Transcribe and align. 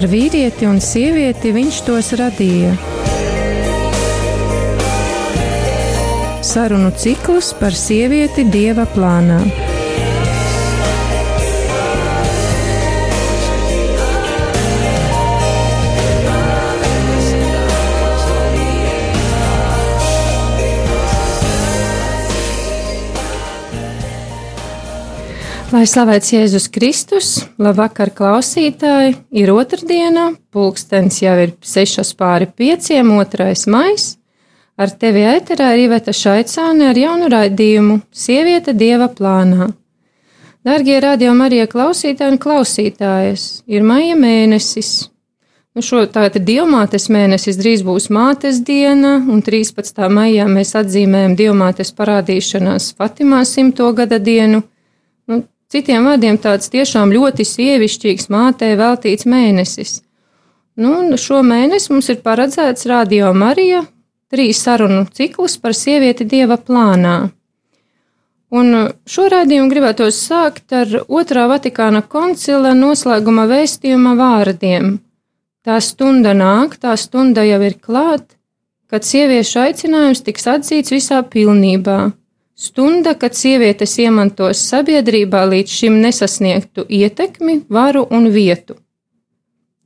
Par 0.00 0.08
vīrieti 0.08 0.64
un 0.64 0.78
sievieti 0.80 1.50
viņš 1.52 1.78
tos 1.84 2.06
radīja. 2.16 2.70
Sarunu 6.40 6.88
ciklus 6.96 7.50
par 7.58 7.76
sievieti 7.76 8.46
dieva 8.48 8.88
plānā. 8.94 9.42
Lai 25.70 25.84
slavēts 25.86 26.32
Jēzus 26.32 26.64
Kristus, 26.74 27.26
labvakar 27.62 28.10
klausītāji, 28.10 29.12
ir 29.38 29.52
otrdiena, 29.54 30.32
pulkstens 30.50 31.20
jau 31.22 31.36
ir 31.38 31.52
sešas 31.62 32.10
pāri 32.18 32.48
pieciem, 32.50 33.12
otrais 33.14 33.68
mais. 33.70 34.16
Ar 34.74 34.90
tevi 34.90 35.22
ēterā 35.30 35.68
ir 35.76 35.84
Iveta 35.84 36.10
Šaicāne 36.10 36.88
ar 36.90 36.98
jaunu 36.98 37.28
raidījumu 37.30 38.00
Sieviete 38.10 38.74
Dieva 38.74 39.06
plānā. 39.14 39.68
Dargie 40.66 40.98
radio 41.04 41.36
Marija 41.38 41.68
klausītāji 41.70 42.34
un 42.34 42.42
klausītājas, 42.42 43.46
ir 43.70 43.86
maija 43.86 44.18
mēnesis. 44.18 45.06
Nu 45.70 45.86
šo 45.86 46.02
tātad 46.10 46.42
dievmātes 46.50 47.06
mēnesis 47.14 47.62
drīz 47.62 47.86
būs 47.86 48.10
mātes 48.10 48.58
diena, 48.66 49.20
un 49.22 49.38
13. 49.38 50.02
maijā 50.10 50.50
mēs 50.50 50.74
atzīmējam 50.82 51.38
dievmātes 51.38 51.94
parādīšanās 51.94 52.90
Fatimā 52.98 53.44
simto 53.46 53.92
gada 53.94 54.18
dienu. 54.18 54.64
Citiem 55.70 56.08
vārdiem 56.08 56.34
tāds 56.42 56.66
tiešām 56.72 57.12
ļoti 57.14 57.44
sievišķīgs 57.46 58.26
mātei 58.32 58.72
veltīts 58.78 59.26
mēnesis. 59.30 60.00
Nu, 60.80 60.96
šo 61.14 61.44
mēnesi 61.46 61.92
mums 61.92 62.08
ir 62.10 62.18
paredzēts 62.24 62.88
Radio 62.90 63.30
Marija 63.36 63.84
trīs 64.30 64.62
sarunu 64.64 65.04
ciklus 65.14 65.56
par 65.62 65.76
sievieti 65.78 66.26
dieva 66.26 66.58
plānā. 66.58 67.30
Un 68.50 68.74
šo 69.06 69.28
raidījumu 69.30 69.70
gribētos 69.70 70.18
sākt 70.26 70.74
ar 70.74 70.90
otrā 71.06 71.46
Vatikāna 71.50 72.02
koncila 72.02 72.74
noslēguma 72.74 73.46
vēstījuma 73.50 74.16
vārdiem. 74.18 74.96
Tā 75.62 75.78
stunda 75.84 76.34
nāk, 76.34 76.80
tā 76.82 76.96
stunda 76.98 77.46
jau 77.46 77.60
ir 77.62 77.78
klāt, 77.78 78.26
kad 78.90 79.06
sieviešu 79.06 79.60
aicinājums 79.68 80.24
tiks 80.26 80.50
atzīts 80.50 80.90
visā 80.90 81.22
pilnībā 81.22 82.08
Stunda, 82.60 83.14
kad 83.16 83.32
sievietes 83.32 83.94
iemantos 84.02 84.60
sabiedrībā 84.68 85.46
līdz 85.48 85.72
šim 85.72 85.94
nesasniegtu 86.02 86.82
ietekmi, 86.92 87.62
varu 87.72 88.02
un 88.12 88.26
vietu. 88.34 88.74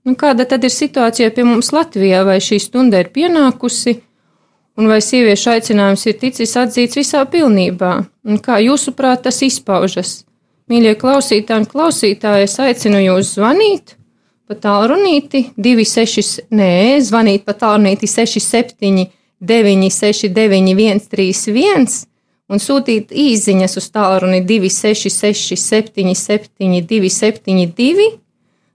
Nu, 0.03 0.17
kāda 0.19 0.43
tad 0.51 0.65
ir 0.67 0.73
situācija 0.75 1.31
pie 1.37 1.45
mums 1.47 1.69
Latvijā, 1.71 2.25
vai 2.27 2.41
šī 2.43 2.59
stunda 2.59 2.99
ir 2.99 3.13
pienākusi, 3.15 3.95
un 4.75 4.91
vai 4.91 4.99
sieviešu 5.07 5.53
aicinājums 5.53 6.03
ir 6.11 6.17
ticis 6.19 6.57
atzīts 6.59 6.99
visā 6.99 7.21
pilnībā, 7.31 7.93
un 8.27 8.41
kā 8.43 8.57
jūsuprāt 8.65 9.23
tas 9.29 9.39
izpaužas? 9.47 10.25
Mīļie 10.67 10.97
klausītāji 10.99 11.63
un 11.63 11.69
klausītāji, 11.71 12.49
es 12.49 12.57
aicinu 12.59 13.05
jūs 13.05 13.37
zvanīt 13.37 13.95
pa 14.51 14.57
tālrunīti 14.67 15.45
26, 15.55 16.49
nē, 16.51 16.99
zvanīt 17.07 17.47
pa 17.47 17.55
tālrunīti 17.63 18.11
67 18.11 19.07
969 19.39 21.07
131 21.07 22.14
un 22.51 22.61
sūtīt 22.61 23.13
īsiņas 23.15 23.79
uz 23.81 23.91
tālruni 23.95 24.43
266, 24.47 25.57
77, 25.61 26.81
272 26.89 28.09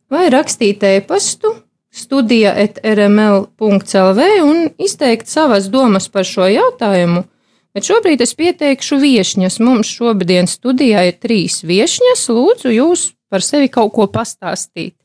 vai 0.09 0.27
rakstīt 0.33 0.83
e-pastu 0.83 1.53
studija 1.93 2.53
etrml.clv 2.63 4.25
un 4.45 4.69
izteikt 4.77 5.27
savas 5.27 5.69
domas 5.69 6.09
par 6.09 6.25
šo 6.25 6.47
jautājumu. 6.49 7.25
Bet 7.73 7.85
šobrīd 7.85 8.21
es 8.25 8.33
pieteikšu 8.37 8.97
viesņas. 9.01 9.59
Mums 9.61 9.91
šobrīd 9.93 10.49
studijā 10.49 11.05
ir 11.09 11.19
trīs 11.21 11.61
viesņas. 11.65 12.25
Lūdzu, 12.33 12.73
jūs 12.73 13.11
par 13.29 13.45
sevi 13.45 13.69
kaut 13.69 13.93
ko 13.93 14.07
pastāstīt. 14.09 14.95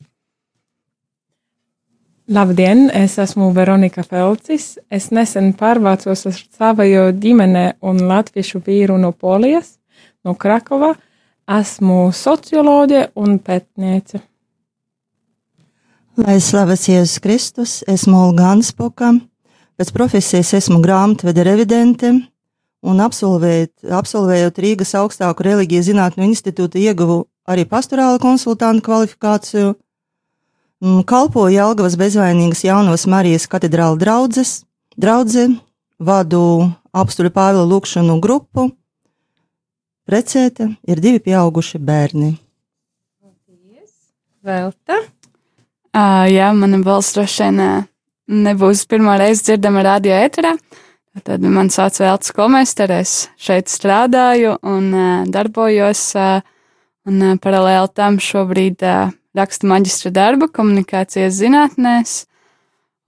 Labdien, 2.27 2.89
es 2.89 3.19
esmu 3.21 3.51
Veronika 3.53 4.01
Felcis. 4.01 4.79
Es 4.89 5.11
nesen 5.13 5.51
pārvācos 5.53 6.25
ar 6.25 6.37
savu 6.57 6.87
ģimeni 7.21 7.75
un 7.85 8.01
latviešu 8.09 8.63
vīru 8.65 8.97
no 8.97 9.11
Polijas, 9.11 9.75
no 10.25 10.33
Krakova. 10.33 10.95
Esmu 11.45 12.09
socioloģe 12.09 13.11
un 13.21 13.37
pētniece. 13.37 14.23
Lai 16.17 16.39
slavēts 16.41 16.87
Jēzus 16.89 17.21
Kristus, 17.21 17.75
esmu 17.85 18.17
Olga 18.31 18.49
Anspoka. 18.55 19.11
Pēc 19.77 19.93
profesijas 19.93 20.55
esmu 20.57 20.79
grāmatvede 20.81 21.45
revidente 21.45 22.09
un 22.81 23.05
absolvējot, 23.05 23.85
absolvējot 23.93 24.65
Rīgas 24.65 24.97
augstāku 24.97 25.45
reliģiju 25.45 25.91
zinātņu 25.91 26.25
institūtu 26.31 26.81
ieguvu 26.81 27.25
arī 27.45 27.67
pastorāla 27.69 28.17
konsultanta 28.17 28.81
kvalifikāciju 28.87 29.75
kalpoju 30.81 31.53
Jelgavas 31.55 31.95
bezvainīgas 31.99 32.63
jaunavas 32.65 33.05
Marijas 33.07 33.47
katedrāla 33.47 33.97
draudzes, 33.99 34.63
draudze, 34.97 35.47
vadu 35.99 36.71
apstuļu 36.95 37.31
Pāvila 37.35 37.65
lūkšanu 37.69 38.19
grupu. 38.23 38.69
Precēta 40.05 40.69
ir 40.85 41.01
divi 41.01 41.19
pieauguši 41.19 41.79
bērni. 41.81 42.35
Velta? 44.45 44.99
Uh, 45.95 46.27
jā, 46.29 46.51
mana 46.53 46.77
balss 46.85 47.15
droši 47.15 47.47
vien 47.47 47.85
nebūs 48.45 48.83
pirmā 48.89 49.15
reize 49.17 49.41
dzirdama 49.47 49.81
radio 49.85 50.13
ēterā. 50.19 50.53
Tad 51.23 51.41
man 51.47 51.71
sauc 51.71 51.95
Veltes 51.97 52.33
Komester, 52.35 52.91
es 52.91 53.29
šeit 53.39 53.71
strādāju 53.71 54.57
un 54.67 54.89
uh, 54.91 55.23
darbojos, 55.31 56.01
uh, 56.19 56.43
un 57.07 57.21
uh, 57.23 57.37
paralēli 57.41 57.93
tam 57.95 58.19
šobrīd 58.19 58.83
uh, 58.83 59.13
raksta 59.35 59.67
maģistra 59.69 60.13
darbu 60.15 60.49
komunikācijas 60.53 61.35
zinātnēs 61.39 62.15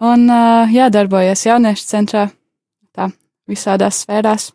un 0.03 0.27
jā, 0.73 0.89
darbojas 0.93 1.45
jauniešu 1.47 1.87
centrā 1.87 2.27
tā 2.95 3.09
visādās 3.49 4.03
sfērās. 4.03 4.51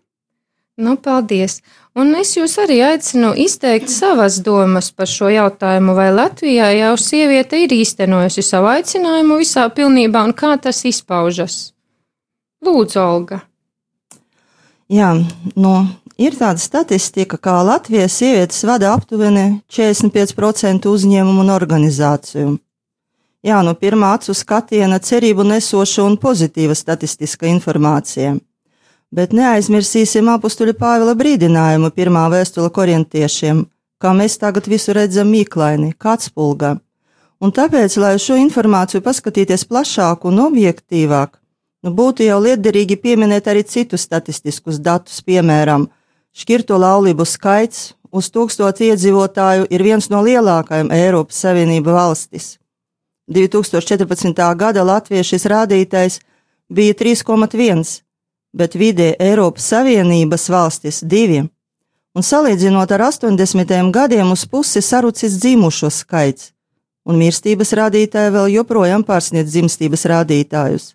Nu, 0.82 0.96
paldies! 0.96 1.60
Un 1.92 2.14
es 2.16 2.30
jūs 2.32 2.54
arī 2.62 2.78
aicinu 2.80 3.34
izteikt 3.36 3.90
savas 3.92 4.38
domas 4.40 4.88
par 4.96 5.10
šo 5.10 5.28
jautājumu, 5.28 5.92
vai 5.92 6.08
Latvijā 6.14 6.70
jau 6.72 6.94
sieviete 6.96 7.60
ir 7.60 7.74
īstenojusi 7.76 8.44
savu 8.46 8.70
aicinājumu 8.72 9.36
visā 9.42 9.66
pilnībā 9.68 10.22
un 10.24 10.32
kā 10.32 10.54
tas 10.56 10.80
izpaužas. 10.88 11.74
Lūdzu, 12.64 13.02
Olga! 13.02 13.42
Jā, 14.92 15.12
no 15.56 15.74
Ir 16.20 16.36
tāda 16.36 16.60
statistika, 16.60 17.38
ka 17.40 17.62
Latvijas 17.64 18.18
sievietes 18.20 18.60
vada 18.68 18.92
aptuveni 18.92 19.62
45% 19.72 20.90
uzņēmumu 20.90 21.40
un 21.46 21.52
organizāciju. 21.54 22.58
Jā, 23.42 23.58
no 23.66 23.72
pirmā 23.74 24.12
acu 24.18 24.34
skatiena 24.36 25.00
cerību 25.02 25.42
nesoša 25.48 26.04
un 26.04 26.18
pozitīva 26.20 26.76
statistiska 26.78 27.48
informācija. 27.50 28.36
Bet 29.12 29.32
neaizmirsīsim 29.36 30.28
apstuļa 30.32 30.76
Pāvila 30.78 31.16
brīdinājumu 31.18 31.90
pirmā 31.96 32.28
vēstule 32.32 32.70
korintiešiem, 32.72 33.64
kā 33.98 34.12
mēs 34.16 34.38
tagad 34.38 34.68
visu 34.70 34.94
redzam 34.96 35.32
mīklaini, 35.32 35.94
kā 35.98 36.14
atspulgā. 36.16 36.76
Un 37.42 37.50
tāpēc, 37.50 37.96
lai 37.98 38.14
šo 38.22 38.36
informāciju 38.38 39.02
paskatīties 39.02 39.66
plašāk 39.66 40.28
un 40.30 40.38
objektīvāk, 40.44 41.34
nu 41.82 41.90
būtu 41.98 42.28
jau 42.28 42.38
liederīgi 42.44 43.00
pieminēt 43.02 43.50
arī 43.50 43.64
citus 43.66 44.06
statistiskus 44.06 44.78
datus, 44.78 45.18
piemēram, 45.26 45.88
Šķirto 46.32 46.78
laulību 46.80 47.26
skaits 47.28 47.92
uz 48.12 48.30
tūkstotu 48.32 48.86
iedzīvotāju 48.88 49.66
ir 49.68 49.82
viens 49.84 50.08
no 50.08 50.22
lielākajiem 50.24 50.88
Eiropas 50.92 51.42
Savienība 51.44 51.92
valstis. 51.92 52.56
2014. 53.28 54.40
gada 54.56 54.84
Latvijas 54.84 55.28
šis 55.28 55.44
rādītājs 55.52 56.20
bija 56.72 56.94
3,1, 56.96 58.00
bet 58.56 58.76
vidē 58.80 59.12
Eiropas 59.20 59.68
Savienības 59.72 60.48
valstis- 60.48 61.02
2, 61.14 61.44
un 62.16 62.22
salīdzinot 62.22 62.90
ar 62.92 63.00
80. 63.10 63.92
gadiem 63.92 64.32
uz 64.32 64.46
pusi 64.46 64.80
sarucis 64.80 65.36
dzimušo 65.36 65.90
skaits, 65.90 66.52
un 67.04 67.20
mirstības 67.20 67.72
rādītāji 67.76 68.32
vēl 68.32 68.48
joprojām 68.56 69.04
pārsniedz 69.04 69.52
dzimstības 69.52 70.04
rādītājus. 70.08 70.94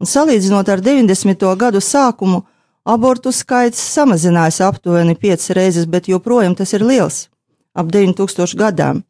Un 0.00 0.06
salīdzinot 0.06 0.68
ar 0.68 0.80
90. 0.80 1.56
gadu 1.56 1.78
sākumu, 1.78 2.42
Abortu 2.86 3.32
skaits 3.34 3.80
samazinājās 3.96 4.60
aptuveni 4.62 5.16
5 5.18 5.48
reizes, 5.58 5.88
bet 5.90 6.06
joprojām 6.06 6.54
tas 6.54 6.72
ir 6.72 6.84
liels- 6.86 7.28
ap 7.80 7.86
9000 7.90 8.54
gadām. 8.54 9.02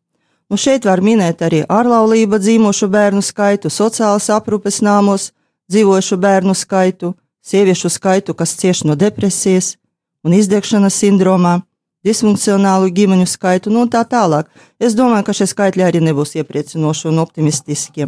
Nu 0.50 0.56
šeit 0.56 0.84
var 0.84 1.00
minēt 1.00 1.43
arī 1.44 1.61
ārlaulība 1.67 2.38
dzīvošu 2.38 2.88
bērnu 2.88 3.20
skaitu, 3.20 3.69
sociālas 3.69 4.31
aprūpes 4.31 4.81
nāmos 4.81 5.32
dzīvošu 5.70 6.17
bērnu 6.17 6.55
skaitu, 6.55 7.14
sieviešu 7.44 7.90
skaitu, 7.90 8.34
kas 8.34 8.56
cieš 8.56 8.84
no 8.84 8.94
depresijas 8.94 9.76
un 10.25 10.32
izdegšanas 10.32 10.94
sindromā. 11.02 11.62
disfunkcionālu 12.06 12.90
ģimeņu 12.94 13.26
skaitu 13.26 13.70
un 13.70 13.88
tā 13.88 14.05
tālāk. 14.06 14.46
Es 14.79 14.94
domāju, 14.94 15.25
ka 15.26 15.32
šie 15.32 15.46
skaitļi 15.50 15.82
arī 15.82 16.00
nebūs 16.00 16.37
iepriecinoši 16.38 17.08
un 17.08 17.19
optimistiskie. 17.19 18.06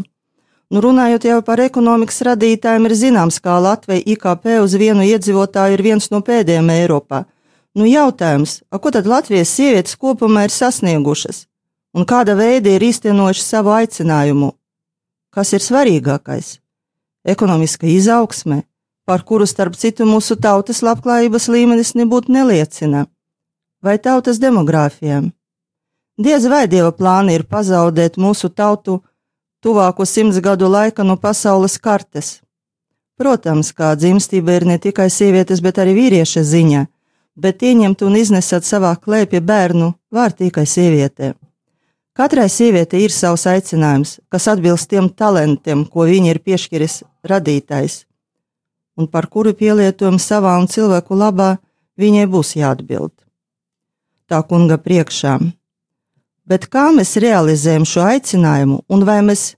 Nu, 0.69 0.83
runājot 0.85 1.25
jau 1.25 1.39
par 1.41 1.63
ekonomikas 1.65 2.21
radītājiem, 2.29 2.87
ir 2.91 2.95
zināms, 3.01 3.39
ka 3.41 3.57
Latvija 3.57 4.05
IKP 4.05 4.59
uz 4.61 4.75
vienu 4.77 5.07
iedzīvotāju 5.07 5.79
ir 5.79 5.83
viens 5.87 6.11
no 6.13 6.21
pēdējiem 6.21 6.69
Eiropā. 6.75 7.23
Nu, 7.73 7.87
jautājums, 7.89 8.59
ko 8.69 8.93
tad 8.93 9.09
Latvijas 9.09 9.55
sievietes 9.55 9.97
kopumā 9.97 10.45
ir 10.45 10.53
sasniegušas 10.53 11.47
un 11.97 12.05
kāda 12.05 12.37
veida 12.37 12.75
ir 12.75 12.85
īstenojuši 12.85 13.45
savu 13.45 13.73
aicinājumu? 13.79 14.53
Kas 15.33 15.55
ir 15.57 15.65
svarīgākais? 15.65 16.59
Ekonomiska 17.25 17.89
izaugsme, 17.89 18.63
par 19.09 19.25
kuru 19.25 19.49
starp 19.49 19.77
citu 19.77 20.05
mūsu 20.05 20.37
tautas 20.37 20.83
labklājības 20.85 21.49
līmenis 21.49 21.95
nebūtu 21.97 22.33
neliecina, 22.33 23.07
vai 23.81 23.97
tautas 23.97 24.41
demogrāfijām. 24.43 25.33
Diez 26.19 26.45
vai 26.51 26.67
dieva 26.69 26.93
plāni 26.93 27.39
ir 27.39 27.49
pazaudēt 27.49 28.21
mūsu 28.21 28.51
tautu 28.53 29.01
tuvāko 29.65 30.07
simts 30.07 30.41
gadu 30.41 30.69
laika 30.71 31.05
no 31.05 31.17
pasaules 31.17 31.79
kartes. 31.79 32.39
Protams, 33.19 33.73
kā 33.75 33.95
dzimstība 33.99 34.55
ir 34.55 34.67
ne 34.67 34.79
tikai 34.79 35.09
sievietes, 35.11 35.61
bet 35.61 35.81
arī 35.83 35.97
vīrieša 35.97 36.45
ziņa, 36.47 36.85
bet 37.35 37.63
ieņemt 37.67 38.03
un 38.07 38.17
iznesat 38.19 38.67
savā 38.67 38.95
klēpja 38.95 39.41
bērnu 39.43 39.93
var 40.15 40.33
tikai 40.33 40.67
sievietē. 40.67 41.35
Katrai 42.19 42.49
sievietei 42.51 43.05
ir 43.07 43.15
savs 43.15 43.47
aicinājums, 43.47 44.19
kas 44.31 44.49
atbilst 44.51 44.89
tiem 44.91 45.11
talantiem, 45.11 45.85
ko 45.87 46.07
viņa 46.07 46.33
ir 46.33 46.41
piešķiris 46.43 47.03
radītājs, 47.31 48.05
un 48.99 49.07
par 49.07 49.29
kuru 49.31 49.55
pielietojumu 49.55 50.19
savā 50.23 50.57
un 50.59 50.67
cilvēku 50.71 51.19
labā 51.19 51.57
viņai 51.99 52.27
būs 52.31 52.57
jāatbild. 52.59 53.15
Tā 54.27 54.43
kunga 54.47 54.79
priekšā 54.83 55.39
bet 56.49 56.67
kā 56.73 56.89
mēs 56.97 57.19
realizējam 57.21 57.85
šo 57.87 58.07
aicinājumu 58.09 58.81
un 58.89 59.05
vai 59.05 59.21
mēs 59.27 59.53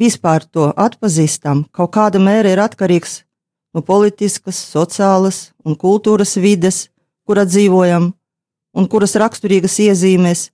vispār 0.00 0.46
to 0.46 0.70
atpazīstam, 0.78 1.64
kaut 1.74 1.92
kāda 1.96 2.22
mēra 2.22 2.54
ir 2.54 2.62
atkarīgs 2.62 3.20
no 3.74 3.82
politiskas, 3.86 4.58
sociālas 4.72 5.50
un 5.66 5.76
kultūras 5.78 6.36
vides, 6.40 6.88
kurā 7.26 7.44
dzīvojam, 7.46 8.10
un 8.74 8.88
kuras 8.90 9.16
raksturīgas 9.18 9.78
iezīmēs 9.86 10.48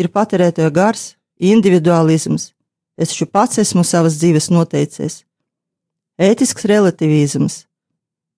ir 0.00 0.10
patērētāja 0.12 0.72
gars, 0.74 1.14
individualisms. 1.40 2.52
Es 2.96 3.10
taču 3.10 3.26
pats 3.26 3.58
esmu 3.58 3.82
savas 3.84 4.20
dzīves 4.20 4.52
noteicies. 4.54 5.24
Ētisks 6.20 6.68
relativisms. 6.70 7.64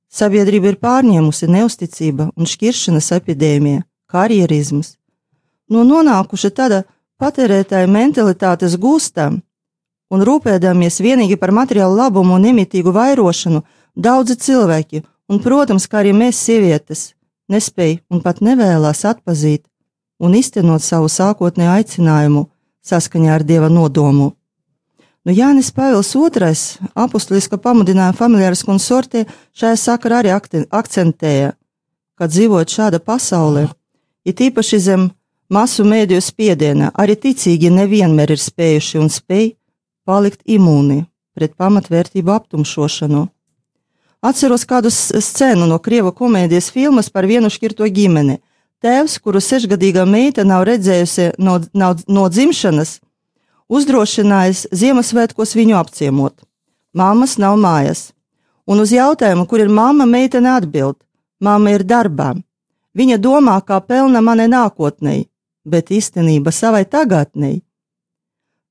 Sabiedrība 0.08 0.70
ir 0.72 0.78
pārņēmusi 0.80 1.48
neusticība 1.50 2.30
un 2.32 2.48
šķiršanas 2.48 3.10
epidēmija, 3.18 3.82
karjerisms 4.08 4.94
nu 5.70 5.84
nonākuši 5.86 6.50
tāda 6.54 6.84
patērētāja 7.20 7.88
mentalitātes 7.90 8.76
gūstam 8.80 9.40
un 10.12 10.22
rūpēdamies 10.26 11.00
vienīgi 11.02 11.38
par 11.40 11.52
materiālu 11.54 11.98
labumu 11.98 12.36
un 12.36 12.46
nemitīgu 12.46 12.92
vairošanu, 12.94 13.62
daudzi 13.96 14.36
cilvēki, 14.46 15.02
un, 15.30 15.40
protams, 15.42 15.88
kā 15.90 16.02
arī 16.02 16.12
mēs, 16.14 16.38
sievietes, 16.46 17.12
nespēj 17.50 18.00
un 18.10 18.22
pat 18.22 18.42
nevēlas 18.44 19.04
atpazīt 19.08 19.66
un 20.22 20.36
iztenot 20.38 20.84
savu 20.84 21.10
sākotnēju 21.12 21.72
aicinājumu 21.74 22.46
saskaņā 22.86 23.34
ar 23.34 23.44
dieva 23.44 23.68
nodomu. 23.72 24.32
Nu, 25.26 25.34
Jānis 25.34 25.72
Pāvils 25.74 26.12
II, 26.14 26.90
apustuliska 26.94 27.58
pamudinājuma 27.58 28.14
familiāras 28.14 28.62
konsortē, 28.62 29.24
šajā 29.58 29.78
sakarā 29.82 30.22
arī 30.22 30.30
akcentēja, 30.70 31.56
ka 32.14 32.28
dzīvot 32.30 32.70
šāda 32.70 33.00
pasaulē, 33.02 33.66
it 34.22 34.40
īpaši 34.40 34.78
zem 34.78 35.08
Masu 35.46 35.84
mēdīju 35.86 36.22
spiedienā 36.26 36.90
arī 36.98 37.14
ticīgi 37.22 37.70
nevienmēr 37.70 38.32
ir 38.34 38.40
spējuši 38.42 38.98
un 38.98 39.10
spēj 39.14 39.52
palikt 40.06 40.40
imūni 40.42 41.04
pret 41.38 41.54
pamatvērtību 41.54 42.32
aptumšošanu. 42.34 43.26
Atceros 44.26 44.64
kādu 44.66 44.90
scēnu 44.90 45.68
no 45.70 45.78
krievu 45.78 46.10
komēdijas 46.16 46.72
filmas 46.74 47.12
par 47.14 47.28
vienu 47.30 47.50
šķirto 47.52 47.86
ģimeni. 47.86 48.40
Tēvs, 48.82 49.20
kuru 49.22 49.38
sešgadīgā 49.40 50.02
meita 50.08 50.42
nav 50.44 50.64
redzējusi 50.66 51.36
no, 51.38 51.60
nav, 51.72 52.02
no 52.08 52.26
dzimšanas, 52.28 52.98
uzdrošinājis 53.70 54.66
Ziemassvētkos 54.74 55.54
viņu 55.56 55.78
apciemot. 55.78 56.42
Māmas 56.96 57.36
nav 57.38 57.54
mājās, 57.60 58.10
un 58.66 58.82
uz 58.82 58.90
jautājumu, 58.92 59.46
kur 59.46 59.62
ir 59.62 59.70
mamma, 59.70 60.08
meitene 60.10 60.50
atbild: 60.56 60.98
Māma 61.38 61.76
ir 61.76 61.86
darbā. 61.86 62.34
Viņa 62.96 63.20
domā, 63.20 63.60
kā 63.60 63.78
pelna 63.84 64.22
manai 64.24 64.48
nākotnē, 64.48 65.16
bet 65.66 65.90
īstenība 65.90 66.52
savai 66.54 66.84
tagadnei. 66.86 67.60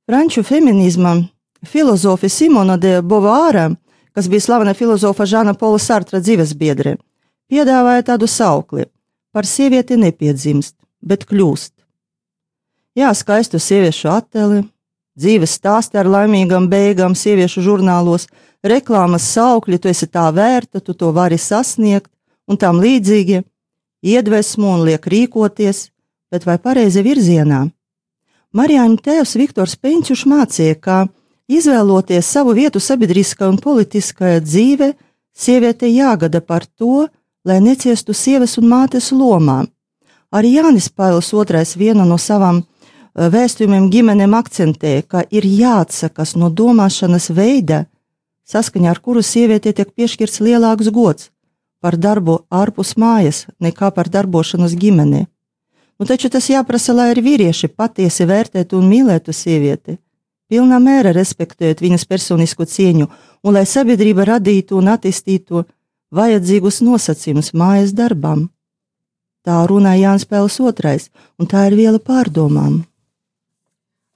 Franču 0.07 0.43
feminisma 0.43 1.17
filozofi 1.65 2.29
Simona 2.29 2.77
de 2.77 3.01
Bovāra, 3.01 3.69
kas 4.15 4.29
bija 4.31 4.41
slavena 4.47 4.73
filozofa 4.73 5.25
Žana 5.25 5.53
Pola 5.59 5.79
Sartra 5.79 6.21
dzīvesbiedre, 6.23 6.97
piedāvāja 7.51 8.05
tādu 8.11 8.29
saukli: 8.31 8.85
par 9.35 9.43
sievieti 9.43 9.97
nepiedzimst, 9.99 10.77
bet 11.01 11.25
kļūst. 11.27 11.73
Jā, 12.95 13.09
skaistu 13.11 13.59
sieviešu 13.59 14.07
attēli, 14.13 14.61
dzīves 15.19 15.57
stāsti 15.59 15.99
ar 15.99 16.07
laimīgām 16.07 16.69
beigām 16.71 17.15
sieviešu 17.17 17.65
žurnālos, 17.65 18.29
reklāmas 18.63 19.25
saukļi, 19.35 19.81
tu 19.81 19.91
esi 19.91 20.07
tā 20.07 20.29
vērta, 20.31 20.79
tu 20.79 20.95
to 20.95 21.11
vari 21.11 21.35
sasniegt, 21.35 22.07
un 22.47 22.55
tam 22.61 22.79
līdzīgi 22.79 23.41
iedvesmo 24.05 24.71
un 24.77 24.85
liek 24.87 25.03
rīkoties, 25.11 25.89
bet 26.31 26.45
vai 26.47 26.57
pareizi 26.61 27.03
virzienā? 27.05 27.65
Marijāņa 28.55 29.01
tēvs 29.03 29.35
Viktors 29.35 29.75
Peņķuš 29.75 30.25
mācīja, 30.31 30.75
ka 30.79 30.97
izvēloties 31.51 32.27
savu 32.31 32.55
vietu 32.55 32.79
sabiedriskajā 32.79 33.49
un 33.51 33.59
politiskajā 33.61 34.39
dzīvē, 34.45 34.93
sievietei 35.35 35.91
jāgada 35.97 36.41
par 36.41 36.65
to, 36.65 37.07
lai 37.45 37.59
neciestu 37.61 38.15
sievas 38.15 38.57
un 38.57 38.69
mātes 38.71 39.11
lomām. 39.11 39.67
Arī 40.31 40.55
Jānis 40.55 40.87
Pāvils 40.89 41.33
II 41.33 41.77
viena 41.79 42.05
no 42.07 42.17
savām 42.17 42.63
eh, 42.63 43.27
vēstījumiem 43.35 43.91
ģimenēm 43.91 44.33
akcentēja, 44.39 45.03
ka 45.03 45.23
ir 45.29 45.45
jāatsakas 45.45 46.35
no 46.39 46.49
domāšanas 46.49 47.29
veida, 47.35 47.85
saskaņā 48.47 48.89
ar 48.95 48.99
kuru 48.99 49.21
sievietei 49.23 49.73
tiek 49.73 49.91
piešķirts 49.91 50.41
lielāks 50.41 50.91
gods 50.91 51.29
par 51.81 51.99
darbu 52.01 52.39
ārpus 52.49 52.95
mājas 52.97 53.45
nekā 53.61 53.91
par 53.93 54.09
darbošanos 54.09 54.73
ģimenei. 54.73 55.27
Un 55.99 56.09
taču 56.09 56.29
tas 56.29 56.49
jāprasa, 56.51 56.93
lai 56.93 57.11
arī 57.13 57.23
vīrieši 57.23 57.69
patiesi 57.71 58.27
vērtētu 58.27 58.75
un 58.79 58.89
mīlētu 58.91 59.31
sievieti, 59.35 59.97
pilnā 60.51 60.79
mērā 60.83 61.13
respektējot 61.15 61.83
viņas 61.85 62.07
personisko 62.09 62.67
cieņu, 62.67 63.07
un 63.43 63.55
lai 63.55 63.63
sabiedrība 63.69 64.27
radītu 64.33 64.75
un 64.79 64.91
attīstītu 64.91 65.63
vajadzīgus 66.15 66.81
nosacījumus 66.83 67.53
mājas 67.55 67.95
darbam. 67.95 68.49
Tā 69.45 69.61
runāja 69.69 70.09
Jānis 70.09 70.27
Pēls 70.27 70.59
II, 70.59 71.07
un 71.39 71.47
tā 71.47 71.67
ir 71.69 71.77
viela 71.77 72.01
pārdomām. 72.01 72.83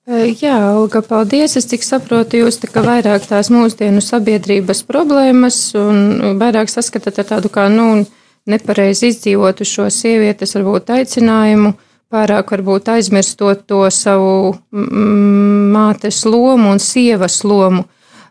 Jā, 0.10 0.56
Olga, 0.74 1.04
paldies. 1.06 1.54
Es 1.60 1.68
tik 1.70 1.84
saprotu, 1.86 2.40
jūs 2.42 2.58
tā 2.64 2.82
vairāk 2.82 3.28
tās 3.30 3.52
mūsdienu 3.54 4.02
sabiedrības 4.02 4.82
problēmas 4.88 5.60
un 5.78 6.40
vairāk 6.42 6.72
saskatāt 6.72 7.22
ar 7.22 7.28
tādu 7.36 7.52
kā, 7.54 7.68
nu, 7.70 8.08
nepareizi 8.50 9.12
izdzīvotu 9.14 9.68
šo 9.68 9.88
sievietes 9.94 10.56
varbūt 10.58 10.92
aicinājumu, 10.98 11.74
pārāk 12.10 12.52
varbūt 12.56 12.92
aizmirstot 12.96 13.66
to 13.70 13.84
savu 13.94 14.56
mātes 14.72 16.24
lomu 16.26 16.74
un 16.74 16.82
sievas 16.84 17.42
lomu. 17.46 17.86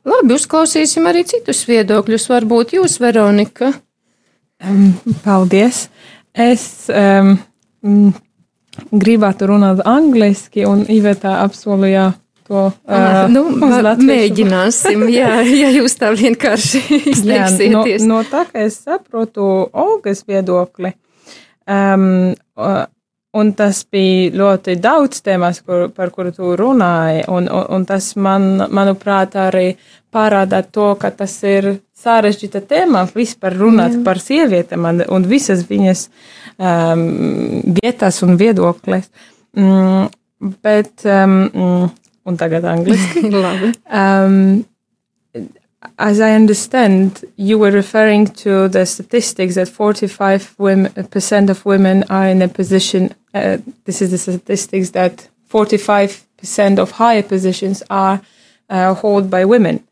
Labi, 0.09 0.35
uzklausīsim 0.35 1.07
arī 1.11 1.25
citus 1.29 1.65
viedokļus. 1.69 2.29
Varbūt 2.33 2.77
jūs, 2.79 2.97
Veronika? 3.03 3.73
Paldies! 5.25 5.89
Es 6.39 6.87
um, 6.93 7.35
gribētu 8.95 9.49
runāt 9.51 9.83
angliski, 9.87 10.65
un 10.69 10.85
Iveta 10.89 11.41
apsolīja 11.43 12.13
to 12.49 12.65
uh, 12.69 13.21
nu, 13.33 13.45
mēģināsim, 13.61 15.07
jā, 15.13 15.39
ja 15.47 15.71
jūs 15.77 15.99
tā 16.01 16.13
vienkārši 16.17 16.83
izteiksieties. 17.13 18.05
No, 18.09 18.19
no 18.19 18.27
tā, 18.29 18.45
ka 18.49 18.67
es 18.67 18.81
saprotu 18.87 19.47
Olgas 19.73 20.25
viedokli, 20.29 20.95
um, 21.69 22.33
un 23.39 23.53
tas 23.59 23.83
bija 23.93 24.33
ļoti 24.41 24.79
daudz 24.81 25.23
tēmas, 25.25 25.61
kur, 25.67 25.89
par 25.95 26.13
kuru 26.15 26.33
tu 26.35 26.55
runāji, 26.59 27.27
un, 27.29 27.49
un, 27.53 27.67
un 27.77 27.87
tas 27.89 28.11
man, 28.17 28.51
manuprāt, 28.75 29.37
arī 29.39 29.69
parāda 30.15 30.63
to, 30.65 30.95
ka 31.01 31.13
tas 31.15 31.35
ir 31.47 31.77
sarežģīta 31.99 32.63
tēma 32.69 33.05
vispār 33.15 33.57
runāt 33.59 33.99
jā. 33.99 34.03
par 34.07 34.21
sievietēm 34.23 34.87
un, 35.05 35.27
visas 35.29 35.65
viņas 35.69 36.07
um, 36.57 37.03
vietas 37.81 38.23
un 38.25 38.39
viedokļas. 38.41 39.11
Mm, 39.59 40.09
bet 40.63 41.05
um, 41.09 41.91
un 42.29 42.37
tagad 42.37 42.65
angliski. 42.65 43.31
Um, 43.91 44.67
as 45.99 46.21
I 46.21 46.35
understand, 46.35 47.25
you 47.37 47.59
were 47.59 47.71
referring 47.71 48.27
to 48.45 48.69
the 48.69 48.85
statistics 48.85 49.55
that 49.55 49.69
45 49.69 50.55
women, 50.59 50.93
percent 51.11 51.51
of 51.51 51.65
women 51.65 52.05
are 52.11 52.29
in 52.29 52.43
a 52.43 52.49
position. 52.49 53.15
Uh, 53.35 53.59
this 53.85 54.03
is 54.03 54.11
the 54.11 54.19
statistics 54.19 54.91
that 54.91 55.29
45% 55.53 56.79
of 56.79 56.91
higher 56.93 57.23
positions 57.23 57.83
are 57.91 58.21
uh, 58.69 58.95
held 58.95 59.31
by 59.31 59.45
women. 59.45 59.85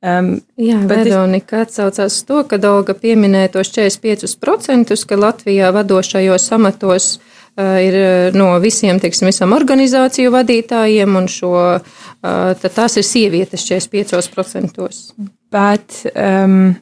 Um, 0.00 0.42
Jā, 0.56 0.78
Veronika 0.86 1.64
atsaucās 1.64 2.20
to, 2.26 2.44
ka 2.46 2.58
Olga 2.70 2.94
pieminēja 2.94 3.56
tos 3.56 3.72
45%, 3.74 4.94
ka 5.10 5.16
Latvijā 5.18 5.72
vadošajos 5.74 6.52
amatos 6.54 7.18
ir 7.58 8.34
no 8.38 8.50
visiem, 8.62 9.00
teiksim, 9.02 9.28
visam 9.32 9.54
organizāciju 9.56 10.32
vadītājiem, 10.34 11.16
un 11.18 11.26
šo, 11.32 11.54
uh, 11.78 12.68
tās 12.68 12.98
ir 13.00 13.06
sievietes 13.06 13.66
45%. 13.66 14.92
But 15.50 16.04
um, 16.14 16.76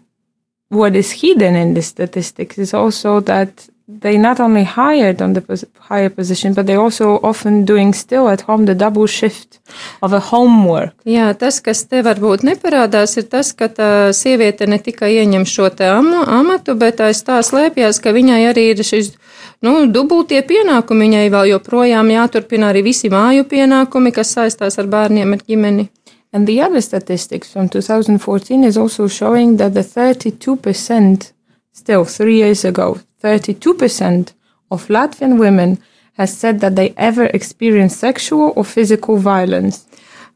what 0.68 0.96
is 0.96 1.12
hidden 1.22 1.56
in 1.56 1.74
the 1.74 1.82
statistics 1.82 2.58
is 2.58 2.74
also 2.74 3.20
that 3.20 3.68
they 3.88 4.18
not 4.18 4.40
only 4.40 4.64
hired 4.64 5.22
on 5.22 5.32
the 5.32 5.40
pos 5.40 5.64
higher 5.78 6.10
position, 6.10 6.52
but 6.54 6.66
they 6.66 6.74
also 6.74 7.20
often 7.22 7.64
doing 7.64 7.94
still 7.94 8.28
at 8.28 8.40
home 8.40 8.66
the 8.66 8.74
double 8.74 9.06
shift 9.06 9.60
of 10.02 10.12
a 10.12 10.18
homework. 10.18 10.94
Jā, 11.06 11.30
tas, 11.38 11.60
kas 11.62 11.84
te 11.86 12.02
varbūt 12.02 12.42
neparādās, 12.42 13.16
ir 13.20 13.28
tas, 13.30 13.52
ka 13.54 13.68
tā 13.70 13.90
sieviete 14.10 14.66
ne 14.66 14.80
tikai 14.82 15.12
ieņem 15.20 15.46
šo 15.46 15.70
te 15.70 15.86
amatu, 15.86 16.74
bet 16.74 17.00
aiz 17.00 17.22
tā 17.22 17.38
slēpjas, 17.46 18.02
ka 18.02 18.10
viņai 18.16 18.40
arī 18.50 18.72
ir 18.74 18.82
šis, 18.82 19.14
nu, 19.64 19.86
dubultie 19.92 20.42
pienākumi, 20.46 21.06
viņai 21.06 21.28
vēl 21.32 21.52
joprojām 21.54 22.10
jāturpina 22.12 22.72
arī 22.72 22.82
visi 22.90 23.10
māju 23.12 23.46
pienākumi, 23.48 24.12
kas 24.12 24.34
saistās 24.36 24.78
ar 24.82 24.90
bērniem, 24.92 25.32
ar 25.36 25.44
ģimeni. 25.46 25.88
And 26.32 26.46
the 26.46 26.60
other 26.60 26.82
statistics 26.82 27.52
from 27.52 27.68
2014 27.68 28.64
is 28.64 28.76
also 28.76 29.08
showing 29.08 29.56
that 29.56 29.74
the 29.74 29.80
32% 29.80 31.32
still 31.72 32.04
three 32.04 32.36
years 32.38 32.64
ago, 32.64 32.98
32% 33.22 34.32
of 34.70 34.88
Latvian 34.88 35.38
women 35.38 35.78
has 36.14 36.36
said 36.36 36.60
that 36.60 36.76
they 36.76 36.94
ever 36.96 37.24
experienced 37.26 38.00
sexual 38.00 38.52
or 38.56 38.64
physical 38.64 39.16
violence. 39.16 39.86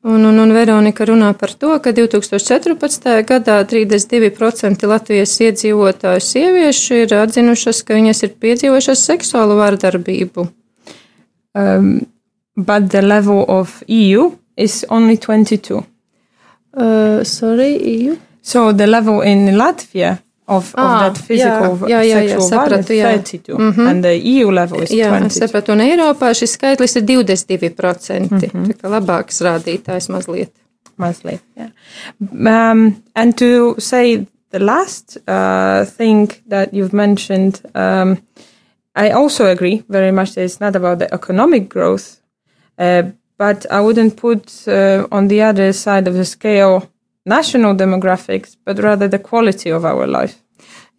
Un, 0.03 0.25
un, 0.25 0.39
un 0.41 0.53
Veronika 0.57 1.05
runā 1.05 1.35
par 1.37 1.53
to, 1.61 1.75
ka 1.85 1.93
2014. 1.93 3.11
gadā 3.29 3.59
32% 3.69 4.87
Latvijas 4.89 5.35
iedzīvotāju 5.45 6.23
sieviešu 6.25 7.03
ir 7.03 7.13
atzinušas, 7.19 7.83
ka 7.85 7.99
viņas 7.99 8.25
ir 8.25 8.33
piedzīvojušas 8.41 9.03
seksuālu 9.11 9.59
vardarbību. 9.61 10.47
Um, 11.53 12.07
but 12.57 12.89
the 12.89 13.03
level 13.03 13.45
of 13.49 13.83
EU 13.89 14.31
is 14.57 14.87
only 14.89 15.19
22. 15.19 15.85
Uh, 16.73 17.21
sorry, 17.25 17.77
EU? 17.77 18.17
So 18.41 18.73
the 18.73 18.87
level 18.87 19.21
in 19.21 19.53
Latvia 19.59 20.17
of, 20.51 20.75
ah, 20.77 20.85
of 20.85 21.01
that 21.03 21.23
physical 21.27 21.77
jā, 21.87 22.01
jā, 22.01 22.01
jā, 22.03 22.17
sexual 22.19 22.41
jā, 22.43 22.49
sapratu, 22.49 22.97
jā. 22.97 23.11
32 23.17 23.59
mm 23.59 23.73
-hmm. 23.73 23.91
and 23.91 24.05
the 24.05 24.15
EU 24.33 24.51
level 24.51 24.83
is 24.83 24.91
jā, 24.91 25.11
20. 25.11 25.31
sapratu, 25.31 25.73
un 25.73 25.81
Eiropā 25.81 26.33
šis 26.35 26.57
skaitlis 26.59 26.97
ir 26.97 27.03
22%, 27.03 28.19
mm 28.21 28.39
-hmm. 28.39 28.67
tā 28.67 28.75
kā 28.81 28.89
labāks 28.97 29.41
rādītājs 29.47 30.11
mazliet. 30.11 30.53
Mazliet, 30.97 31.41
yeah. 31.57 31.71
Um, 32.71 33.03
and 33.15 33.37
to 33.37 33.75
say 33.79 34.27
the 34.51 34.59
last 34.59 35.19
uh, 35.27 35.85
thing 35.97 36.33
that 36.49 36.69
you've 36.73 36.97
mentioned, 36.97 37.55
um, 37.75 38.19
I 38.95 39.11
also 39.11 39.45
agree 39.47 39.83
very 39.89 40.13
much 40.13 40.35
that 40.35 40.45
it's 40.45 40.61
not 40.61 40.77
about 40.77 40.99
the 40.99 41.15
economic 41.15 41.69
growth, 41.69 42.07
uh, 42.79 43.03
but 43.39 43.67
I 43.71 43.81
wouldn't 43.81 44.17
put 44.17 44.67
uh, 44.67 45.07
on 45.11 45.29
the 45.29 45.43
other 45.43 45.73
side 45.73 46.11
of 46.11 46.15
the 46.15 46.25
scale 46.25 46.83
national 47.31 47.77
demographics, 47.79 48.57
but 48.67 48.83
rather 48.83 49.09
the 49.09 49.19
quality 49.23 49.71
of 49.71 49.87
our 49.89 50.07
life. 50.11 50.37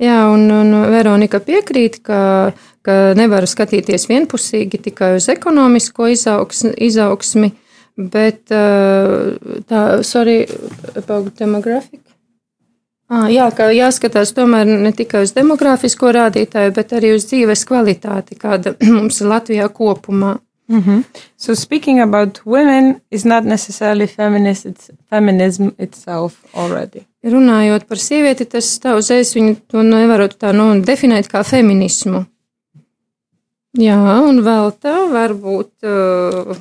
Jā, 0.02 0.24
un, 0.34 0.48
un 0.50 0.74
Veronika 0.90 1.38
piekrīt, 1.46 2.00
ka, 2.02 2.20
ka 2.82 2.96
nevar 3.18 3.46
skatīties 3.46 4.08
vienpusīgi 4.10 4.80
tikai 4.88 5.12
uz 5.20 5.28
ekonomisko 5.30 6.08
izaugs, 6.10 6.64
izaugsmi, 6.74 7.52
bet 8.00 8.50
tā, 8.50 9.82
sorry, 10.08 10.40
about 10.96 11.36
demographic. 11.38 12.02
Ah, 13.12 13.28
jā, 13.28 13.50
ka 13.52 13.68
jāskatās 13.76 14.32
tomēr 14.32 14.70
ne 14.72 14.94
tikai 14.96 15.26
uz 15.26 15.34
demogrāfisko 15.36 16.14
rādītāju, 16.16 16.72
bet 16.78 16.94
arī 16.96 17.10
uz 17.18 17.26
dzīves 17.28 17.66
kvalitāti, 17.68 18.38
kāda 18.40 18.72
mums 18.96 19.20
ir 19.20 19.30
Latvijā 19.34 19.68
kopumā. 19.76 20.38
Mm 20.72 20.84
-hmm. 20.84 21.04
So 21.38 21.54
speaking 21.54 22.00
about 22.01 22.42
women 22.46 23.01
is 23.12 23.24
not 23.24 23.44
necessarily 23.44 24.08
feminist, 24.08 24.66
it's 24.66 24.90
feminism 25.10 25.68
itself 25.78 26.34
already. 26.54 27.01
Runājot 27.24 27.84
par 27.88 27.98
sievieti, 27.98 28.46
tas 28.46 28.80
tā 28.80 28.96
uzreiz 28.98 29.36
viņu 29.36 29.56
to 29.68 29.84
nevarot 29.84 30.38
tā 30.40 30.54
nu, 30.54 30.82
definēt 30.82 31.28
kā 31.28 31.44
feminismu. 31.44 32.25
Jā, 33.78 33.98
un 34.30 34.42
vēl 34.44 34.72
tā 34.84 34.98
varbūt. 35.12 35.72
Uh, 35.84 36.58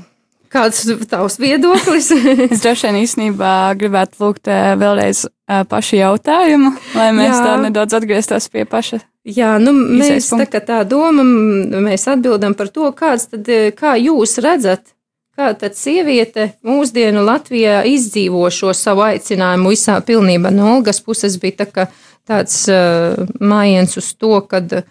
Kāds 0.51 0.83
ir 0.91 1.05
tavs 1.07 1.39
viedoklis? 1.39 2.11
es 2.51 2.65
droši 2.65 2.89
vien 2.89 3.03
īstenībā 3.05 3.53
gribētu 3.79 4.25
lūgt 4.25 4.51
uh, 4.51 4.73
vēlreiz 4.81 5.27
uh, 5.29 5.63
pašu 5.71 6.01
jautājumu, 6.01 6.75
lai 6.99 7.13
mēs 7.15 7.37
Jā. 7.37 7.45
tā 7.47 7.55
nedaudz 7.69 7.95
atgrieztos 8.01 8.51
pie 8.51 8.67
paša 8.67 9.05
Jā, 9.29 9.59
nu, 9.61 9.75
mēs 9.75 10.31
tā 10.33 10.47
kā 10.49 10.63
tā 10.65 10.79
doma, 10.89 11.23
mēs 11.23 12.07
atbildam 12.09 12.55
par 12.57 12.71
to, 12.73 12.89
kāds 12.97 13.29
tad, 13.29 13.45
e, 13.53 13.69
kā 13.77 13.93
jūs 14.01 14.39
redzat, 14.41 14.95
kā 15.37 15.51
tad 15.61 15.77
sieviete 15.77 16.55
mūsdienu 16.65 17.21
Latvijā 17.27 17.83
izdzīvo 17.85 18.47
šo 18.49 18.73
savu 18.73 19.05
aicinājumu 19.11 19.75
visā 19.75 19.99
pilnībā. 20.01 20.49
No 20.55 20.71
Olgas 20.79 21.03
puses 21.05 21.37
bija 21.43 21.67
tā 21.67 21.91
tāds 22.31 22.63
uh, 22.73 23.21
mājiens 23.45 23.97
uz 24.01 24.09
to, 24.17 24.33
kad 24.49 24.73
uh, 24.73 24.89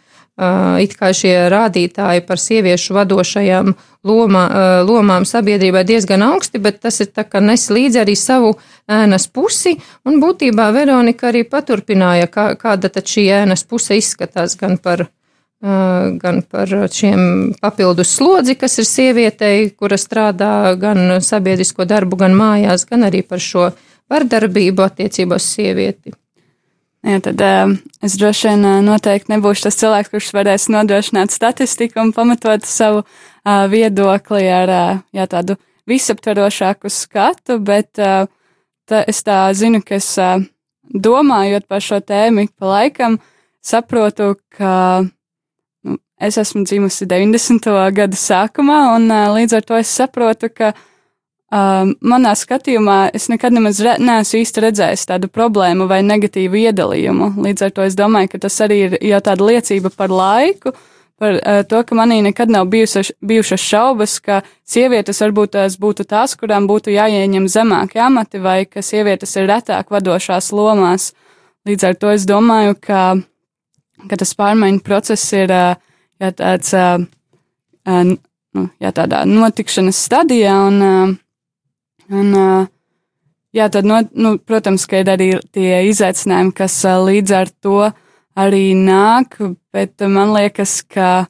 it 0.79 0.95
kā 0.95 1.11
šie 1.15 1.33
rādītāji 1.51 2.23
par 2.27 2.39
sieviešu 2.39 2.95
vadošajām 2.95 3.73
lomā, 4.07 4.43
lomām 4.87 5.25
sabiedrībā 5.27 5.83
diezgan 5.83 6.23
augsti, 6.23 6.61
bet 6.63 6.79
tas 6.85 7.01
ir 7.03 7.11
tā 7.11 7.25
kā 7.27 7.41
nes 7.43 7.67
līdzi 7.69 7.99
arī 8.03 8.15
savu 8.15 8.53
ēnas 8.87 9.27
pusi, 9.27 9.75
un 10.07 10.21
būtībā 10.23 10.69
Veronika 10.75 11.29
arī 11.31 11.43
paturpināja, 11.43 12.29
kā, 12.31 12.53
kāda 12.59 12.91
tad 12.93 13.09
šī 13.11 13.27
ēnas 13.41 13.65
puse 13.67 13.99
izskatās 13.99 14.55
gan 14.59 14.77
par, 14.79 15.09
gan 15.59 16.41
par 16.47 16.71
šiem 16.87 17.53
papildus 17.59 18.15
slodzi, 18.15 18.55
kas 18.55 18.79
ir 18.79 18.87
sievietei, 18.87 19.69
kura 19.75 19.99
strādā 19.99 20.71
gan 20.79 21.19
sabiedrisko 21.19 21.83
darbu, 21.89 22.23
gan 22.23 22.39
mājās, 22.39 22.87
gan 22.87 23.03
arī 23.09 23.25
par 23.27 23.43
šo 23.43 23.71
vardarbību 24.09 24.87
attiecībos 24.87 25.51
sievieti. 25.57 26.15
Jā, 26.99 27.15
tad 27.23 27.39
uh, 27.39 27.69
es 28.03 28.17
droši 28.19 28.49
vien 28.49 28.65
uh, 28.67 28.79
noteikti 28.83 29.31
nebūšu 29.31 29.69
tas 29.69 29.77
cilvēks, 29.79 30.11
kurš 30.11 30.33
varēs 30.35 30.65
nodrošināt 30.73 31.31
statistiku 31.31 32.01
un 32.03 32.11
pamatot 32.11 32.65
savu 32.67 33.05
uh, 33.05 33.63
viedokli 33.71 34.49
ar 34.51 34.73
uh, 34.73 34.99
jā, 35.15 35.27
tādu 35.31 35.55
visaptvarošāku 35.87 36.91
skatu, 36.91 37.55
bet 37.63 38.01
uh, 38.03 38.27
tā, 38.83 39.05
es 39.07 39.23
tā 39.23 39.45
zinu, 39.55 39.79
ka 39.79 39.95
es 39.95 40.09
uh, 40.19 40.43
domājot 40.91 41.69
par 41.71 41.85
šo 41.85 42.01
tēmu 42.03 42.49
ik 42.49 42.53
pa 42.59 42.73
laikam, 42.73 43.15
saprotu, 43.63 44.33
ka 44.51 45.05
nu, 45.87 46.01
es 46.19 46.35
esmu 46.43 46.65
dzimusi 46.67 47.07
90. 47.07 47.71
gada 47.95 48.19
sākumā, 48.19 48.81
un 48.97 49.07
uh, 49.07 49.31
līdz 49.39 49.55
ar 49.55 49.71
to 49.71 49.79
es 49.79 49.95
saprotu, 50.01 50.51
ka 50.51 50.73
uh, 50.75 50.85
Um, 51.49 51.95
manā 52.05 52.35
skatījumā 52.37 53.07
es 53.17 53.23
nekad 53.31 53.55
nemaz 53.55 53.79
re, 53.81 53.95
neesmu 53.97 54.37
īsti 54.43 54.61
redzējis 54.67 55.07
tādu 55.09 55.31
problēmu 55.33 55.87
vai 55.89 56.03
negatīvu 56.05 56.59
iedalījumu. 56.69 57.31
Līdz 57.41 57.63
ar 57.65 57.71
to 57.73 57.85
es 57.87 57.95
domāju, 57.97 58.29
ka 58.35 58.39
tas 58.43 58.57
arī 58.61 58.75
ir 58.85 58.97
jau 59.01 59.17
tāda 59.25 59.47
liecība 59.47 59.89
par 59.89 60.11
laiku, 60.13 60.75
par 61.17 61.39
uh, 61.39 61.63
to, 61.65 61.79
ka 61.89 61.95
manī 61.97 62.19
nekad 62.21 62.51
nav 62.53 62.67
bijušas, 62.69 63.09
bijušas 63.25 63.63
šaubas, 63.65 64.19
ka 64.21 64.43
sievietes 64.61 65.23
varbūt 65.23 65.55
tās 65.55 65.77
būtu 65.81 66.05
tās, 66.05 66.35
kurām 66.37 66.67
būtu 66.69 66.93
jāieņem 66.93 67.47
zemāki 67.49 67.97
amati, 67.97 68.37
vai 68.43 68.59
ka 68.69 68.83
sievietes 68.85 69.33
ir 69.41 69.49
retāk 69.49 69.89
vadošās 69.89 70.51
lomās. 70.53 71.15
Līdz 71.65 71.87
ar 71.89 71.97
to 71.97 72.11
es 72.13 72.27
domāju, 72.29 72.75
ka, 72.77 73.07
ka 74.05 74.19
tas 74.21 74.35
pārmaiņu 74.37 74.83
process 74.85 75.33
ir 75.33 75.49
uh, 75.49 75.81
jā, 76.21 76.29
tāds, 76.29 76.77
uh, 76.77 77.01
uh, 77.89 78.05
nu, 78.05 78.67
jā, 78.77 78.93
tādā 79.01 79.23
notikšanas 79.25 80.03
stadijā. 80.05 80.53
Un, 80.69 80.79
uh, 80.85 81.17
Un, 82.09 82.33
jā, 83.53 83.67
tad, 83.69 83.85
no, 83.85 83.99
nu, 84.17 84.35
protams, 84.41 84.85
ka 84.89 85.01
ir 85.01 85.11
arī 85.13 85.29
tie 85.53 85.83
izaicinājumi, 85.89 86.53
kas 86.57 86.77
līdz 86.83 87.35
ar 87.37 87.51
to 87.61 87.81
arī 88.39 88.71
nāk, 88.77 89.37
bet 89.73 90.01
man 90.09 90.33
liekas, 90.33 90.79
ka, 90.89 91.27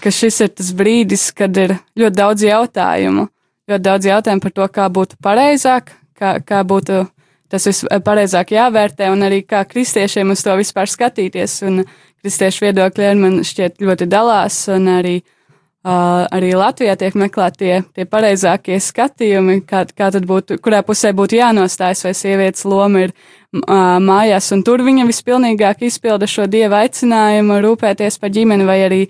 ka 0.00 0.12
šis 0.12 0.42
ir 0.44 0.52
tas 0.58 0.72
brīdis, 0.76 1.30
kad 1.36 1.56
ir 1.56 1.78
ļoti 1.98 2.16
daudz 2.18 2.44
jautājumu. 2.44 3.28
Ļoti 3.70 3.86
daudz 3.86 4.10
jautājumu 4.10 4.44
par 4.44 4.54
to, 4.58 4.68
kā 4.74 4.90
būtu 4.92 5.18
pareizāk, 5.22 5.94
kā, 6.18 6.36
kā 6.44 6.60
būtu 6.66 7.04
tas 7.50 7.66
vispareizāk 7.66 8.52
jāvērtē, 8.54 9.08
un 9.10 9.26
arī 9.26 9.42
kā 9.46 9.64
kristiešiem 9.66 10.34
uz 10.34 10.44
to 10.44 10.54
vispār 10.58 10.90
skatīties. 10.90 11.60
Un 11.66 11.84
kristiešu 12.20 12.68
viedokļi 12.68 13.12
man 13.18 13.40
šķiet 13.46 13.80
ļoti 13.82 14.10
dalās, 14.10 14.66
un 14.74 14.90
arī 15.00 15.20
Uh, 15.20 15.36
arī 15.84 16.52
Latvijā 16.56 16.96
tiek 16.96 17.14
meklēti 17.16 17.58
tie, 17.58 17.76
tie 17.96 18.04
pareizākie 18.04 18.76
skatījumi, 18.80 19.62
kā, 19.64 19.86
kā 19.96 20.10
tad 20.12 20.26
būtu, 20.28 20.58
kurā 20.60 20.82
pusē 20.84 21.14
būtu 21.16 21.38
jānostājas, 21.38 22.04
vai 22.04 22.12
sievietes 22.14 22.64
loma 22.68 23.06
ir 23.06 23.14
uh, 23.14 23.96
mājās, 23.96 24.52
un 24.52 24.62
tur 24.62 24.84
viņa 24.84 25.06
vispilnīgāk 25.08 25.86
izpilda 25.88 26.28
šo 26.28 26.46
dieva 26.46 26.82
aicinājumu 26.84 27.62
rūpēties 27.64 28.20
par 28.20 28.30
ģimeni, 28.34 28.68
vai 28.68 28.78
arī, 28.84 29.00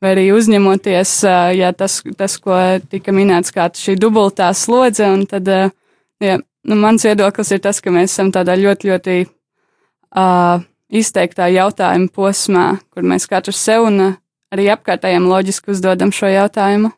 vai 0.00 0.14
arī 0.14 0.28
uzņemoties, 0.36 1.16
uh, 1.26 1.50
ja 1.56 1.72
tas, 1.74 1.98
tas, 2.16 2.38
ko 2.38 2.54
tika 2.90 3.10
minēts, 3.10 3.50
kā 3.50 3.66
šī 3.74 3.98
dubultā 3.98 4.52
slodze, 4.54 5.10
un 5.10 5.26
tad, 5.26 5.50
uh, 5.50 5.74
jā, 6.22 6.38
nu, 6.38 6.78
mans 6.78 7.10
viedoklis 7.10 7.50
ir 7.56 7.64
tas, 7.66 7.82
ka 7.82 7.90
mēs 7.90 8.14
esam 8.14 8.30
tādā 8.30 8.54
ļoti, 8.54 8.94
ļoti 8.94 9.20
uh, 9.26 10.62
izteiktā 10.94 11.50
jautājuma 11.50 12.14
posmā, 12.14 12.66
kur 12.94 13.02
mēs 13.02 13.26
katrs 13.26 13.66
sev 13.66 13.90
un 13.90 14.04
uh, 14.12 14.18
arī 14.54 14.70
apkārtējiem 14.74 15.28
loģiski 15.30 15.74
uzdodam 15.74 16.12
šo 16.14 16.30
jautājumu. 16.30 16.92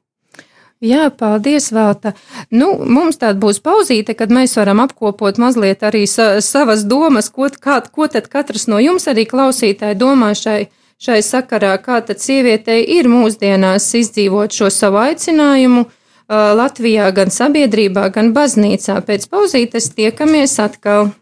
Jā, 0.83 1.13
paldies, 1.15 1.69
Velta. 1.71 2.11
Nu, 2.51 2.73
mums 2.75 3.21
tāda 3.21 3.39
būs 3.39 3.61
pauzīte, 3.63 4.17
kad 4.19 4.33
mēs 4.35 4.57
varam 4.59 4.81
apkopot 4.83 5.37
mazliet 5.39 5.85
arī 5.87 6.09
sa 6.11 6.41
savas 6.43 6.83
domas, 6.91 7.29
ko, 7.31 7.47
kā, 7.55 7.79
ko 7.87 8.09
tad 8.11 8.27
katrs 8.33 8.67
no 8.67 8.81
jums 8.83 9.07
arī 9.07 9.23
klausītāji 9.31 9.95
domā 10.01 10.33
šai, 10.35 10.73
šai 10.99 11.21
sakarā, 11.23 11.77
kā 11.79 12.01
tad 12.03 12.19
sievietei 12.19 12.83
ir 12.97 13.07
mūsdienās 13.07 13.87
izdzīvot 14.01 14.59
šo 14.59 14.73
savu 14.75 14.99
aicinājumu 15.05 15.85
uh, 15.87 16.51
Latvijā, 16.59 17.13
gan 17.15 17.31
sabiedrībā, 17.31 18.09
gan 18.11 18.35
baznīcā. 18.35 18.99
Pēc 19.07 19.31
pauzītes 19.31 19.93
tiekamies 19.95 20.59
atkal. 20.67 21.13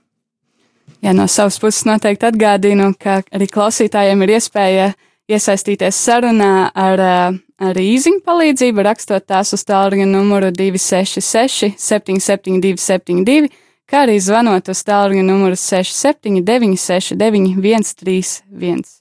Jā, 1.04 1.12
no 1.12 1.28
savas 1.28 1.60
puses 1.60 1.84
noteikti 1.84 2.32
atgādinu, 2.32 2.94
ka 2.96 3.20
arī 3.28 3.52
klausītājiem 3.52 4.24
ir 4.24 4.36
iespēja 4.38 4.90
iesaistīties 5.30 5.98
sarunā 6.04 6.70
ar, 6.74 7.00
eh, 7.00 7.38
ar 7.60 7.80
īziņu 7.80 8.22
palīdzību, 8.26 8.84
rakstot 8.86 9.26
tās 9.26 9.54
uz 9.56 9.64
tālruņa 9.64 10.06
numuru 10.10 10.50
266 10.50 11.74
772 11.78 12.78
72, 12.78 13.50
kā 13.90 14.06
arī 14.06 14.20
zvanot 14.20 14.68
uz 14.68 14.84
tālruņa 14.86 15.26
numuru 15.26 15.58
679 15.58 16.78
69 16.78 18.99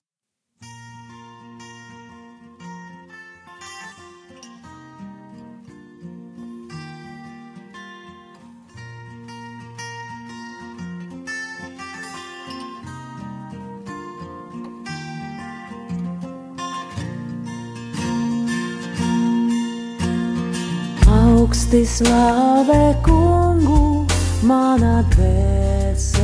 augsti 21.50 21.82
slavē 21.82 22.94
kungu, 23.02 24.06
mana 24.46 25.02
dvēsele, 25.10 26.22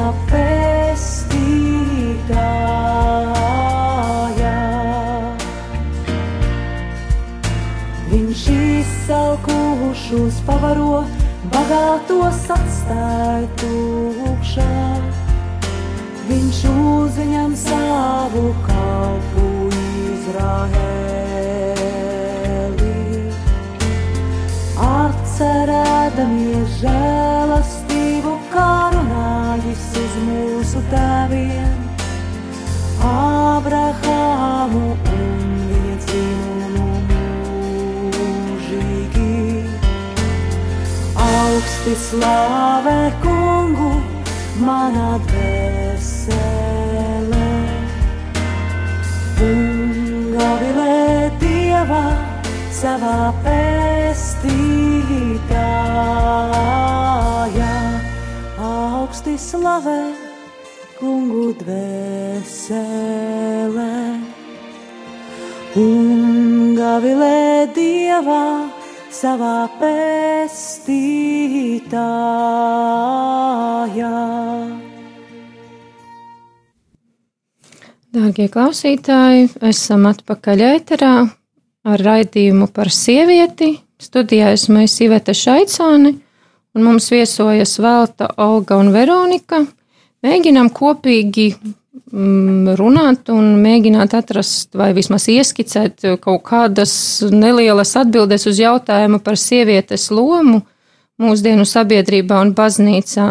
pavaro, 10.47 11.03
bagātos 11.53 12.39
atstāja 12.55 13.47
tūkšā. 13.61 14.69
Viņš 16.29 16.59
uzņem 16.71 17.51
savu 17.59 18.45
kalpu 18.65 19.45
Izraēlī 20.13 20.87
atcerēdamies 24.87 26.69
žēlastību, 26.81 28.33
kā 28.53 28.71
runājis 28.95 29.85
uz 30.05 30.13
mūsu 30.29 30.79
tēviem, 30.93 31.79
Abrahāmu 33.11 34.87
Augsti 41.81 41.97
slāvē 41.97 43.09
kungu, 43.23 44.05
manā 44.61 45.17
dvēselē, 45.25 46.37
un 49.41 49.63
gavilē 50.35 51.33
dievā 51.41 52.03
savā 52.69 53.33
pestītājā. 53.41 54.45
Augsti 58.61 59.33
slavē 59.41 60.13
kungu 60.99 61.57
dvēselē 61.63 62.75
un 65.81 66.77
gavilē 66.77 67.73
dievā 67.73 68.69
savā 69.09 69.65
pestītājā. 69.81 70.70
Dārgie 78.11 78.49
klausītāji, 78.51 79.45
esam 79.63 80.05
atpakaļ 80.09 80.61
ēterā 80.67 81.13
ar 81.87 82.01
raidījumu 82.03 82.67
par 82.75 82.91
sievieti. 82.91 83.77
Studijā 84.01 84.49
esmu 84.55 84.81
es 84.83 84.95
Iveta 85.03 85.31
Šaicāni, 85.37 86.11
un 86.75 86.83
mums 86.83 87.07
viesojas 87.13 87.77
Velta, 87.79 88.27
Olga 88.41 88.79
un 88.81 88.91
Veronika. 88.91 89.61
Mēģinām 90.25 90.73
kopīgi 90.75 91.47
mm, 91.55 92.73
runāt 92.79 93.31
un 93.31 93.53
mēģināt 93.63 94.17
atrast 94.19 94.75
vai 94.75 94.91
vismaz 94.97 95.29
ieskicēt 95.31 96.03
kaut 96.23 96.43
kādas 96.49 96.93
nelielas 97.31 97.95
atbildes 97.99 98.47
uz 98.51 98.59
jautājumu 98.59 99.21
par 99.23 99.39
sievietes 99.39 100.09
lomu 100.11 100.65
mūsdienu 101.21 101.65
sabiedrībā 101.67 102.41
un 102.41 102.55
baznīcā. 102.57 103.27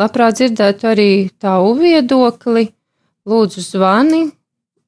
Labprāt 0.00 0.40
dzirdētu 0.40 0.88
arī 0.90 1.10
tavu 1.40 1.76
viedokli. 1.80 2.70
Lūdzu, 3.26 3.62
zvani 3.72 4.26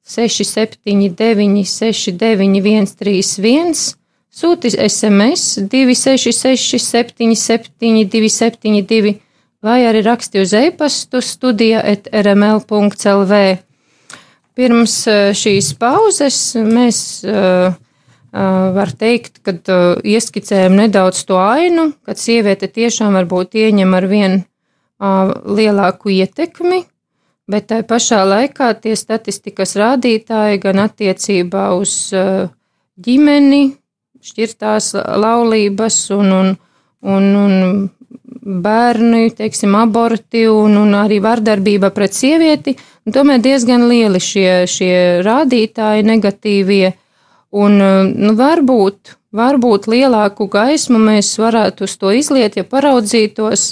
679, 0.07 1.65
691, 1.67 2.93
31 2.99 3.99
Sūti 4.29 4.69
SMS 4.71 5.57
266, 5.67 6.77
77, 6.79 8.05
272 8.05 9.17
vai 9.65 9.79
arī 9.89 10.03
raksti 10.05 10.43
uz 10.43 10.53
e-pastu 10.53 11.19
studija 11.25 11.81
at 11.83 12.07
rml.lv. 12.13 13.39
Pirms 14.55 14.95
eh, 15.09 15.31
šīs 15.35 15.73
pauzes 15.79 16.37
mēs 16.61 16.99
uh, 17.25 17.73
var 18.31 18.91
teikt, 18.93 19.41
ka 19.41 19.55
ieskicējam 20.05 20.77
nedaudz 20.77 21.23
to 21.25 21.39
ainu, 21.41 21.89
kad 22.05 22.21
sieviete 22.21 22.69
tiešām 22.69 23.17
varbūt 23.17 23.57
ieņem 23.57 23.95
ar 23.97 24.07
vien 24.09 24.39
lielāku 24.99 26.11
ietekmi, 26.13 26.83
bet 27.49 27.69
tai 27.71 27.81
pašā 27.87 28.21
laikā 28.27 28.73
tie 28.83 28.95
statistikas 28.99 29.75
rādītāji 29.79 30.61
gan 30.61 30.83
attiecībā 30.85 31.69
uz 31.79 32.11
ģimeni, 32.99 33.63
šķirtās 34.19 34.93
laulības 35.23 36.01
un, 36.11 36.33
un, 36.35 36.51
un, 37.01 37.29
un 37.39 37.89
bērnu, 38.63 39.23
teiksim, 39.37 39.75
aborti 39.79 40.45
un, 40.51 40.77
un 40.81 40.95
arī 40.97 41.19
vardarbība 41.23 41.91
pret 41.95 42.15
sievieti. 42.17 42.75
Tomēr 43.09 43.41
diezgan 43.41 43.87
lieli 43.89 44.21
šie, 44.21 44.65
šie 44.69 44.95
rādītāji 45.25 46.05
negatīvie. 46.05 46.91
Un, 47.49 47.81
nu, 48.13 48.33
varbūt, 48.37 49.15
varbūt 49.33 49.87
lielāku 49.89 50.45
gaismu 50.51 50.99
mēs 51.01 51.31
varētu 51.41 51.87
uz 51.87 51.95
to 51.97 52.13
izliet, 52.13 52.59
ja 52.59 52.63
paraudzītos 52.63 53.71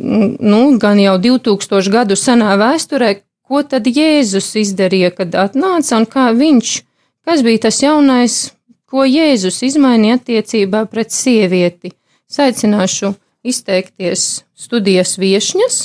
nu, 0.00 0.60
gan 0.80 0.98
jau 0.98 1.16
2000 1.22 1.92
gadu 1.92 2.18
senā 2.18 2.56
vēsturē, 2.58 3.20
ko 3.46 3.62
tad 3.62 3.86
Jēzus 3.86 4.54
izdarīja, 4.58 5.12
kad 5.14 5.34
atnāca 5.38 5.98
un 6.00 6.06
kā 6.10 6.30
viņš, 6.34 6.74
kas 7.26 7.44
bija 7.46 7.66
tas 7.66 7.82
jaunais 7.82 8.40
ko 8.90 9.06
Jēzus 9.06 9.62
izmainīja 9.68 10.18
attiecībā 10.18 10.84
pret 10.90 11.14
sievieti. 11.14 11.94
Saicināšu 12.30 13.14
izteikties 13.46 14.42
studijas 14.58 15.16
viešņas. 15.20 15.80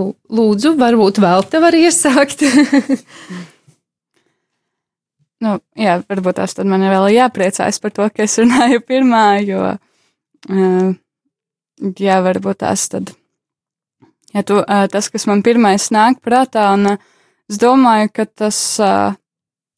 Lūdzu, 0.00 0.74
varbūt 0.78 1.18
vēl 1.22 1.46
te 1.50 1.60
var 1.62 1.74
iesākt. 1.74 2.44
nu, 5.44 5.56
jā, 5.78 6.00
varbūt 6.10 6.40
tad 6.40 6.68
man 6.68 6.84
vēl 6.84 7.10
jāpriecājas 7.16 7.80
par 7.82 7.94
to, 7.96 8.08
ka 8.14 8.26
es 8.26 8.38
runāju 8.40 8.82
pirmā, 8.86 9.24
jo, 9.44 9.72
uh, 10.50 10.90
jā, 12.00 12.18
varbūt 12.26 12.62
tās 12.64 12.88
tad, 12.92 13.14
ja 14.34 14.44
tu, 14.46 14.60
uh, 14.60 14.84
tas, 14.92 15.10
kas 15.12 15.26
man 15.30 15.44
pirmais 15.46 15.90
nāk 15.94 16.20
prātā, 16.24 16.70
un 16.76 16.94
uh, 16.94 17.08
es 17.50 17.60
domāju, 17.60 18.12
ka 18.14 18.28
tas 18.28 18.60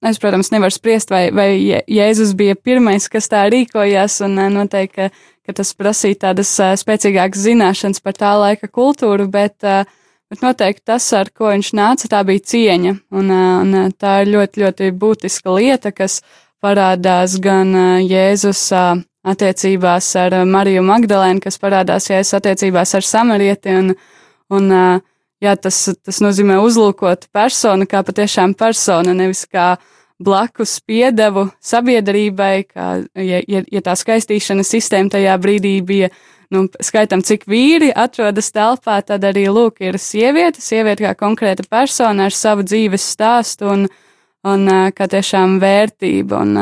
Es, 0.03 0.19
protams, 0.19 0.49
nevaru 0.51 0.75
spriest, 0.75 1.13
vai, 1.15 1.29
vai 1.31 1.53
Jēzus 1.87 2.33
bija 2.35 2.57
pirmais, 2.59 3.05
kas 3.07 3.31
tā 3.31 3.45
rīkojās, 3.53 4.17
un 4.27 4.33
eh, 4.43 4.49
noteikti, 4.51 4.97
ka, 4.97 5.29
ka 5.47 5.55
tas 5.61 5.71
prasīja 5.79 6.19
tādas 6.25 6.51
spēcīgākas 6.81 7.45
zināšanas 7.45 8.03
par 8.03 8.17
tā 8.19 8.33
laika 8.35 8.67
kultūru, 8.67 9.29
bet, 9.31 9.55
uh, 9.63 9.87
bet 10.33 10.41
noteikti 10.41 10.87
tas, 10.89 11.11
ar 11.13 11.29
ko 11.37 11.51
viņš 11.53 11.75
nāca, 11.77 12.09
tā 12.09 12.23
bija 12.25 12.41
cieņa, 12.53 12.95
un, 13.13 13.29
un 13.37 13.93
tā 14.01 14.23
ir 14.25 14.33
ļoti, 14.33 14.65
ļoti 14.65 14.91
būtiska 14.97 15.53
lieta, 15.53 15.93
kas 15.93 16.23
parādās 16.63 17.37
gan 17.43 17.75
Jēzus 18.01 18.65
attiecībās 19.23 20.09
ar 20.23 20.39
Mariju 20.49 20.85
Magdalēnu, 20.89 21.43
kas 21.45 21.61
parādās 21.61 22.09
Jēzus 22.09 22.39
attiecībās 22.41 22.95
ar 22.97 23.07
Samarieti, 23.07 23.77
un, 23.77 23.93
un 24.57 24.73
jā, 25.43 25.57
tas, 25.61 25.85
tas 26.01 26.23
nozīmē 26.25 26.57
uzlūkot 26.65 27.29
personu 27.35 27.89
kā 27.91 28.01
patiešām 28.07 28.57
persona, 28.57 29.13
nevis 29.19 29.45
kā 29.51 29.75
blakus 30.23 30.79
piedevu 30.87 31.49
sabiedrībai, 31.61 32.55
kā, 32.71 32.93
ja, 33.21 33.43
ja, 33.45 33.67
ja 33.69 33.85
tā 33.85 33.99
skaistīšanas 33.99 34.71
sistēma 34.79 35.13
tajā 35.19 35.37
brīdī 35.43 35.81
bija, 35.85 36.13
nu, 36.53 36.67
skaitam, 36.85 37.25
cik 37.25 37.47
vīri 37.51 37.91
atrodas 37.97 38.53
telpā, 38.55 39.01
tad 39.07 39.25
arī, 39.27 39.47
lūk, 39.53 39.81
ir 39.85 39.99
sieviete, 40.01 40.63
sieviete 40.63 41.07
kā 41.07 41.17
konkrēta 41.19 41.67
persona 41.71 42.29
ar 42.29 42.37
savu 42.37 42.67
dzīves 42.67 43.05
stāstu 43.15 43.71
un, 43.73 43.87
un 44.49 44.71
kā 44.95 45.09
tiešām 45.11 45.59
vērtība, 45.63 46.45
un 46.45 46.55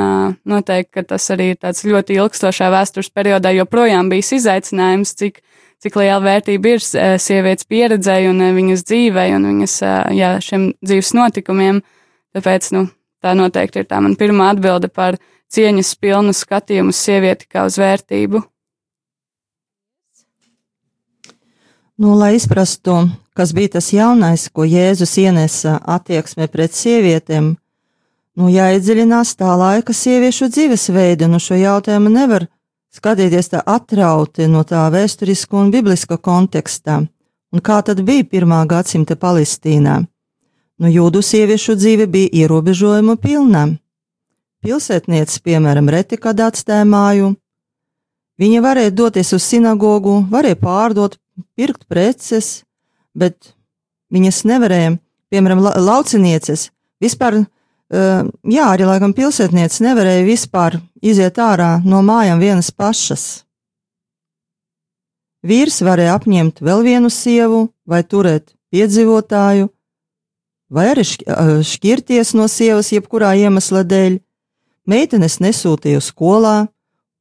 noteikti, 0.48 0.92
ka 0.98 1.06
tas 1.14 1.28
arī 1.34 1.52
ir 1.54 1.60
tāds 1.60 1.84
ļoti 1.88 2.18
ilgstošā 2.20 2.70
vēstures 2.72 3.12
periodā 3.12 3.54
joprojām 3.56 4.12
bijis 4.12 4.36
izaicinājums, 4.40 5.16
cik 5.18 5.42
cik 5.80 5.96
liela 5.96 6.20
vērtība 6.20 6.74
ir 6.74 6.82
sievietes 6.84 7.68
pieredzēji 7.70 8.30
un 8.30 8.44
viņas 8.56 8.84
dzīvei 8.84 9.30
un 9.36 9.48
viņas 9.48 9.76
jā, 10.16 10.34
šiem 10.44 10.70
dzīves 10.84 11.14
notikumiem. 11.16 11.80
Tāpēc 12.36 12.70
nu, 12.76 12.86
tā 13.24 13.34
noteikti 13.36 13.82
ir 13.82 13.88
tā 13.88 14.00
man 14.04 14.16
pirmā 14.20 14.52
atbilde 14.54 14.90
par 14.92 15.18
cieņas 15.50 15.94
pilnu 16.00 16.34
skatījumu 16.36 16.92
uz 16.92 17.00
sievieti 17.00 17.48
kā 17.50 17.64
uz 17.68 17.78
vērtību. 17.80 18.42
Nu, 22.00 22.14
lai 22.14 22.34
izprastu, 22.34 23.08
kas 23.32 23.52
bija 23.52 23.68
tas 23.68 23.90
jaunais, 23.92 24.46
ko 24.48 24.64
Jēzus 24.64 25.18
ienesa 25.20 25.74
attieksmē 25.84 26.46
pret 26.48 26.72
sievietēm, 26.72 27.50
nu, 28.40 28.48
jāiedziļinās 28.48 29.34
tā 29.36 29.50
laika 29.60 29.92
sieviešu 29.92 30.48
dzīvesveidu, 30.48 31.28
nu 31.28 31.36
šo 31.36 31.58
jautājumu 31.60 32.08
nevar 32.14 32.46
skatīties 32.96 33.52
tā 33.52 33.60
atrauti 33.74 34.48
no 34.48 34.64
tā 34.64 34.86
vēsturiska 34.96 35.60
un 35.60 35.68
bibliska 35.76 36.16
kontekstā. 36.16 37.02
Un 37.52 37.66
kā 37.68 37.82
tad 37.84 38.00
bija 38.08 38.24
pirmā 38.24 38.64
gadsimta 38.64 39.20
Palestīnā? 39.20 40.00
Nu, 40.80 40.88
jūdu 40.88 41.20
sieviešu 41.20 41.76
dzīve 41.76 42.08
bija 42.08 42.32
ierobežojumu 42.32 43.20
pilna. 43.20 43.66
Pilsētniecis, 44.64 45.44
piemēram, 45.44 45.92
reti 45.92 46.16
kad 46.16 46.40
atstāja 46.48 46.88
māju. 46.88 47.34
Viņa 48.40 48.64
varēja 48.64 49.00
doties 49.02 49.36
uz 49.36 49.44
sinagogu, 49.44 50.22
varēja 50.32 50.56
pārdot, 50.56 51.20
pirkt 51.58 51.86
preces, 51.90 52.62
bet 53.14 53.54
viņas 54.12 54.44
nevarēja, 54.48 54.96
piemēram, 55.30 55.62
la 55.64 55.74
laucinieces, 55.78 56.68
vispār 57.02 57.42
jā, 57.90 58.66
arī 58.70 58.86
laikam 58.86 59.14
pilsētniece 59.16 59.82
nevarēja 59.84 60.26
vispār 60.26 60.78
iziet 61.02 61.38
ārā 61.42 61.80
no 61.84 62.02
mājām 62.06 62.38
vienas 62.42 62.70
pašas. 62.70 63.44
Vīrs 65.40 65.80
varēja 65.82 66.18
apņemt 66.18 66.60
vēl 66.60 66.82
vienu 66.84 67.10
sievu 67.10 67.68
vai 67.88 68.02
turēt 68.04 68.52
piedzīvotāju, 68.70 69.70
vai 70.70 70.90
arī 70.92 71.06
šķirties 71.66 72.34
no 72.38 72.46
sievas 72.46 72.92
jebkurā 72.92 73.32
iemesla 73.40 73.82
dēļ. 73.88 74.20
Meitenes 74.90 75.38
nesūtīja 75.40 76.02
skolā, 76.04 76.68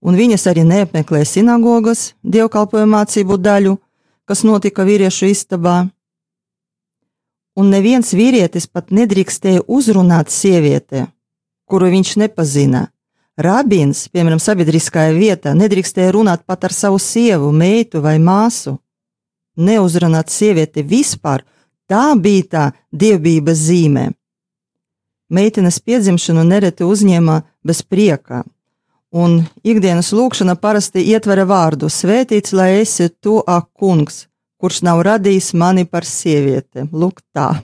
un 0.03 0.15
viņas 0.19 0.45
arī 0.51 0.65
neapmeklēja 0.67 1.27
sinagogas 1.27 2.13
dievkalpojumu 2.23 2.93
mācību 2.97 3.39
daļu, 3.39 3.77
kas 4.29 4.43
notika 4.45 4.85
vīriešu 4.85 5.31
istabā 5.33 5.87
un 7.57 7.71
neviens 7.73 8.13
vīrietis 8.13 8.69
pat 8.69 8.93
nedrīkstēja 8.93 9.65
uzrunāt 9.67 10.29
sievieti, 10.31 11.07
kuru 11.69 11.89
viņš 11.91 12.15
nepazina. 12.21 12.87
Rabīns, 13.39 14.05
piemēram, 14.11 14.39
sabiedriskajā 14.43 15.15
vietā, 15.15 15.55
nedrīkstēja 15.55 16.11
runāt 16.15 16.43
pat 16.47 16.67
ar 16.67 16.75
savu 16.75 16.99
sievu, 16.99 17.51
meitu 17.55 18.03
vai 18.03 18.17
māsu. 18.19 18.75
Neuzrunāt 19.59 20.31
sievieti 20.31 20.83
vispār, 20.83 21.45
tā 21.89 22.13
bija 22.19 22.47
tā 22.53 22.65
dievbijības 22.91 23.63
zīme. 23.65 24.05
Meitenes 25.29 25.79
piedzimšanu 25.79 26.43
nereti 26.47 26.87
uzņēma 26.87 27.41
bez 27.63 27.81
prieka, 27.83 28.43
un 29.11 29.41
ikdienas 29.63 30.11
lūkšana 30.13 30.55
parasti 30.61 31.03
ietvera 31.13 31.45
vārdu: 31.49 31.89
Svētīts, 31.89 32.53
lai 32.53 32.81
esi 32.81 33.09
tu, 33.21 33.39
ak, 33.47 33.69
kungs, 33.73 34.27
kurš 34.59 34.83
nav 34.85 35.01
radījis 35.07 35.53
mani 35.53 35.85
par 35.85 36.05
sievieti. 36.05 36.85
Lūk, 36.91 37.21
tā. 37.33 37.61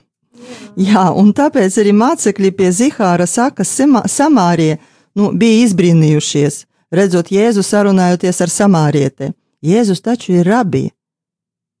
Jā. 0.76 1.08
Un 1.16 1.32
tāpēc 1.36 1.78
arī 1.80 1.94
mācekļi 1.96 2.52
pie 2.56 2.70
Zihāra 2.72 3.26
saka, 3.26 3.64
Samārija 3.64 4.78
nu, 5.16 5.30
bija 5.32 5.64
izbrīnījušies, 5.64 6.64
redzot 6.92 7.32
Jēzu 7.32 7.64
sarunājoties 7.64 8.42
ar 8.44 8.52
Samārieti. 8.52 9.32
Jēzus 9.64 10.02
taču 10.04 10.36
ir 10.36 10.46
rabi, 10.46 10.84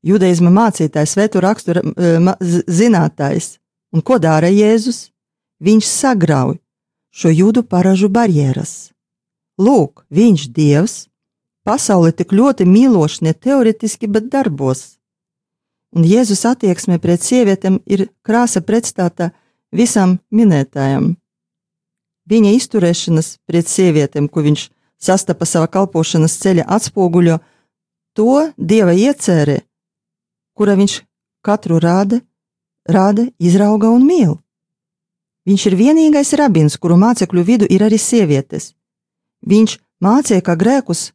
judaisma 0.06 0.50
mācītājs, 0.50 1.12
svētu 1.14 1.42
rakstu 1.44 1.76
zinātājs. 2.66 3.56
Un 3.94 4.02
ko 4.02 4.18
dara 4.18 4.50
Jēzus? 4.50 5.10
Viņš 5.62 5.86
sagrauj 5.88 6.58
šo 7.16 7.30
judu 7.32 7.62
paražu 7.64 8.10
barjeras. 8.12 8.95
Lūk, 9.56 10.04
viņš 10.12 10.48
Dievs, 10.52 10.94
pasauli 11.64 12.12
tik 12.12 12.34
ļoti 12.36 12.66
mīloši 12.68 13.24
ne 13.24 13.32
teoretiski, 13.32 14.06
bet 14.06 14.28
darbos. 14.28 14.96
Un 15.96 16.04
Jēzus 16.04 16.44
attieksme 16.44 16.98
pret 17.00 17.24
sievietēm 17.24 17.80
ir 17.88 18.10
krāsa 18.26 18.60
pretstāta 18.60 19.30
visam 19.72 20.18
minētājam. 20.28 21.14
Viņa 22.28 22.52
izturēšanas 22.58 23.36
pret 23.48 23.70
sievietēm, 23.70 24.28
ko 24.28 24.44
viņš 24.44 24.68
sastapa 25.00 25.48
savā 25.48 25.70
kalpošanas 25.72 26.36
ceļa 26.42 26.66
atspoguļo, 26.76 27.38
to 28.16 28.52
dieva 28.56 28.92
iecerē, 28.92 29.62
kura 30.56 30.76
viņš 30.76 31.00
katru 31.46 31.80
rāda, 31.80 32.20
rāda, 32.84 33.28
izrauga 33.38 33.88
un 33.88 34.04
mīl. 34.04 34.36
Viņš 35.46 35.66
ir 35.70 35.78
vienīgais 35.78 36.34
rabins, 36.36 36.76
kuru 36.76 36.98
mācekļu 37.00 37.44
vidu 37.46 37.68
ir 37.70 37.86
arī 37.86 38.00
sievietes. 38.02 38.74
Viņš 39.46 39.78
mācīja, 40.02 40.42
ka 40.42 40.56
grēkus 40.58 41.12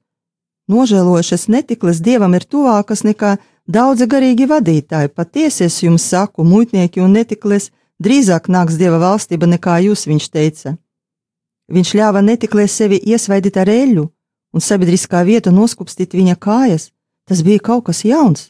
nožēlojušas 0.72 1.50
netiklas 1.52 2.00
dievam 2.00 2.36
ir 2.38 2.46
tuvākas 2.48 3.04
nekā 3.04 3.36
daudzi 3.68 4.08
garīgi 4.08 4.48
vadītāji. 4.48 5.12
Patiesi 5.12 5.68
es 5.68 5.82
jums 5.84 6.08
saku, 6.08 6.46
muitnieki 6.48 7.04
un 7.04 7.14
netikles 7.18 7.72
drīzāk 8.02 8.48
nāks 8.48 8.80
dieva 8.80 9.02
valstība 9.02 9.50
nekā 9.52 9.82
jūs, 9.88 10.08
viņš 10.08 10.30
teica. 10.32 10.78
Viņš 11.72 11.94
ļāva 11.96 12.24
netiklē 12.24 12.68
sevi 12.68 13.00
iesvaidīt 13.00 13.60
ar 13.60 13.70
eļļu 13.72 14.08
un 14.52 14.64
sabiedriskā 14.64 15.22
vieta 15.28 15.54
noskupstīt 15.56 16.16
viņa 16.18 16.36
kājas. 16.40 16.90
Tas 17.28 17.44
bija 17.46 17.62
kaut 17.64 17.86
kas 17.88 18.04
jauns. 18.04 18.50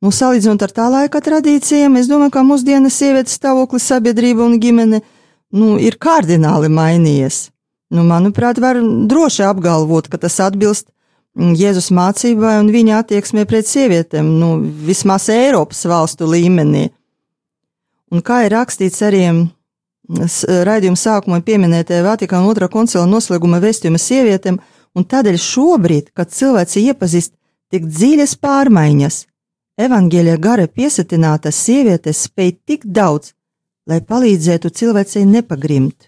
Nu, 0.00 0.12
salīdzinot 0.14 0.62
ar 0.62 0.72
tā 0.72 0.86
laika 0.88 1.20
tradīcijām, 1.20 1.96
es 1.98 2.06
domāju, 2.06 2.36
ka 2.36 2.44
mūsdienas 2.46 2.94
sievietes 2.94 3.34
stāvoklis 3.34 3.88
sabiedrība 3.90 4.44
un 4.46 4.60
ģimene 4.62 5.00
nu, 5.58 5.74
ir 5.82 5.98
kardināli 5.98 6.70
mainījies. 6.70 7.48
Nu, 7.88 8.04
manuprāt, 8.04 8.60
var 8.60 8.76
droši 9.08 9.46
apgalvot, 9.48 10.10
ka 10.12 10.20
tas 10.20 10.36
atbilst 10.44 10.90
mm, 11.38 11.54
Jēzus 11.56 11.88
mācībai 11.96 12.58
un 12.60 12.72
viņa 12.72 13.02
attieksmē 13.02 13.46
pret 13.48 13.68
sievietēm, 13.68 14.28
nu, 14.40 14.50
vismaz 14.84 15.30
Eiropas 15.32 15.86
valstu 15.88 16.28
līmenī. 16.28 16.88
Un 18.12 18.24
kā 18.24 18.42
ir 18.44 18.52
rakstīts 18.56 19.00
arī 19.04 19.24
raidījuma 20.08 20.96
sākumā 20.96 21.40
pieminētajā 21.44 22.04
Vatikāna 22.04 22.48
otrā 22.48 22.68
koncila 22.72 23.06
noslēguma 23.08 23.60
vēstījuma 23.60 24.00
sievietēm, 24.00 24.60
un 24.96 25.04
tādēļ 25.04 25.36
šobrīd, 25.40 26.12
kad 26.16 26.32
cilvēks 26.32 26.76
iepazīst 26.80 27.34
tik 27.72 27.84
dziļas 27.88 28.36
pārmaiņas, 28.40 29.18
evaņģēlija 29.84 30.38
gara 30.40 30.68
piesatinātas 30.68 31.60
sievietes 31.64 32.24
spēj 32.28 32.54
tik 32.66 32.86
daudz, 32.86 33.34
lai 33.88 34.00
palīdzētu 34.00 34.72
cilvēcei 34.72 35.24
nepagrimt. 35.28 36.07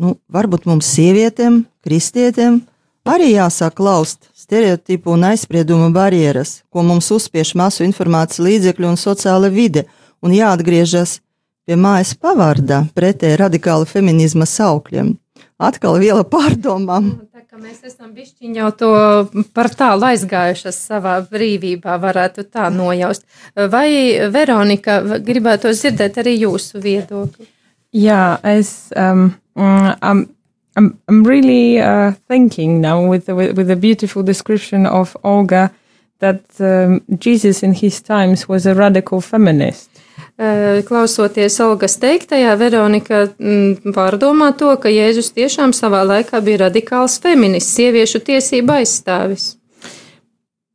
Nu, 0.00 0.14
varbūt 0.32 0.64
mums 0.64 0.88
sievietēm, 0.94 1.64
kristietēm, 1.84 2.62
arī 3.04 3.34
jāsāk 3.34 3.82
laust 3.84 4.30
stereotipu 4.32 5.12
un 5.12 5.26
aizspriedumu 5.28 5.90
barjeras, 5.92 6.62
ko 6.72 6.84
mums 6.86 7.10
uzspiež 7.12 7.52
masu 7.60 7.84
informācijas 7.84 8.40
līdzekļu 8.46 8.94
un 8.94 8.96
sociāla 9.00 9.50
vide, 9.52 9.84
un 10.24 10.32
jāatgriežas 10.32 11.18
pie 11.68 11.76
mājas 11.76 12.14
pavārdā 12.16 12.80
pretēji 12.96 13.42
radikāla 13.42 13.88
feminisma 13.88 14.48
saukļiem. 14.48 15.12
Atkal 15.60 16.00
viela 16.00 16.24
pārdomām. 16.24 17.12
Nu, 17.20 17.28
tā 17.28 17.44
kā 17.44 17.60
mēs 17.60 17.84
esam 17.84 18.14
bišķiņ 18.16 18.56
jau 18.62 18.72
to 18.80 18.90
par 19.52 19.68
tālu 19.76 20.08
aizgājušas 20.14 20.80
savā 20.88 21.18
brīvībā, 21.28 22.00
varētu 22.00 22.48
tā 22.48 22.72
nojaust. 22.72 23.28
Vai 23.52 23.90
Veronika 24.32 25.02
gribētu 25.20 25.76
dzirdēt 25.76 26.22
arī 26.24 26.38
jūsu 26.46 26.80
viedokli? 26.80 27.50
Jā, 27.92 28.38
es 28.44 28.92
um, 28.96 29.34
I'm, 29.56 30.28
I'm, 30.76 30.98
I'm 31.08 31.24
really 31.24 31.80
uh, 31.80 32.12
thinking 32.28 32.80
now 32.80 33.04
with 33.04 33.26
the, 33.26 33.34
with 33.34 33.66
the 33.66 33.76
beautiful 33.76 34.22
description 34.22 34.86
of 34.86 35.16
Olga 35.24 35.72
that 36.20 36.42
um, 36.60 37.02
Jesus 37.18 37.62
in 37.62 37.74
his 37.74 38.00
times 38.00 38.48
was 38.48 38.66
a 38.66 38.74
radical 38.74 39.20
feminist. 39.20 39.90
Eh, 40.40 40.80
klausoties 40.88 41.58
Olgas 41.60 41.98
teiktajā, 42.00 42.54
Veronika 42.56 43.26
mm, 43.28 43.92
pārdomā 43.92 44.54
to, 44.56 44.70
ka 44.80 44.88
Jēzus 44.88 45.34
tiešām 45.36 45.74
savā 45.76 46.00
laikā 46.08 46.40
bija 46.40 46.62
radikāls 46.62 47.18
feminists, 47.20 47.74
sieviešu 47.76 48.22
tiesība 48.24 48.78
aizstāvis. 48.80 49.58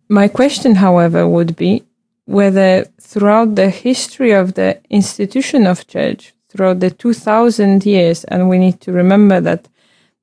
My 0.08 0.28
question, 0.28 0.76
however, 0.76 1.26
would 1.26 1.56
be 1.56 1.82
whether 2.28 2.86
throughout 3.02 3.56
the 3.56 3.72
history 3.72 4.32
of 4.34 4.54
the 4.54 4.78
institution 4.90 5.66
of 5.66 5.88
church, 5.88 6.35
throughout 6.56 6.80
the 6.80 6.92
2000 6.92 7.86
years, 7.86 8.24
and 8.26 8.50
we 8.50 8.58
need 8.58 8.80
to 8.82 8.92
remember 8.92 9.42
that 9.42 9.68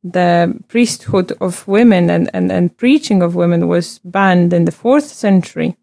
the 0.05 0.59
priesthood 0.69 1.33
of 1.41 1.67
women 1.69 2.11
and, 2.11 2.31
and, 2.35 2.51
and 2.51 2.77
preaching 2.77 3.23
of 3.23 3.35
women 3.35 3.69
was 3.69 4.01
banned 4.05 4.53
in 4.53 4.65
the 4.65 4.73
fourth 4.73 5.07
century. 5.07 5.77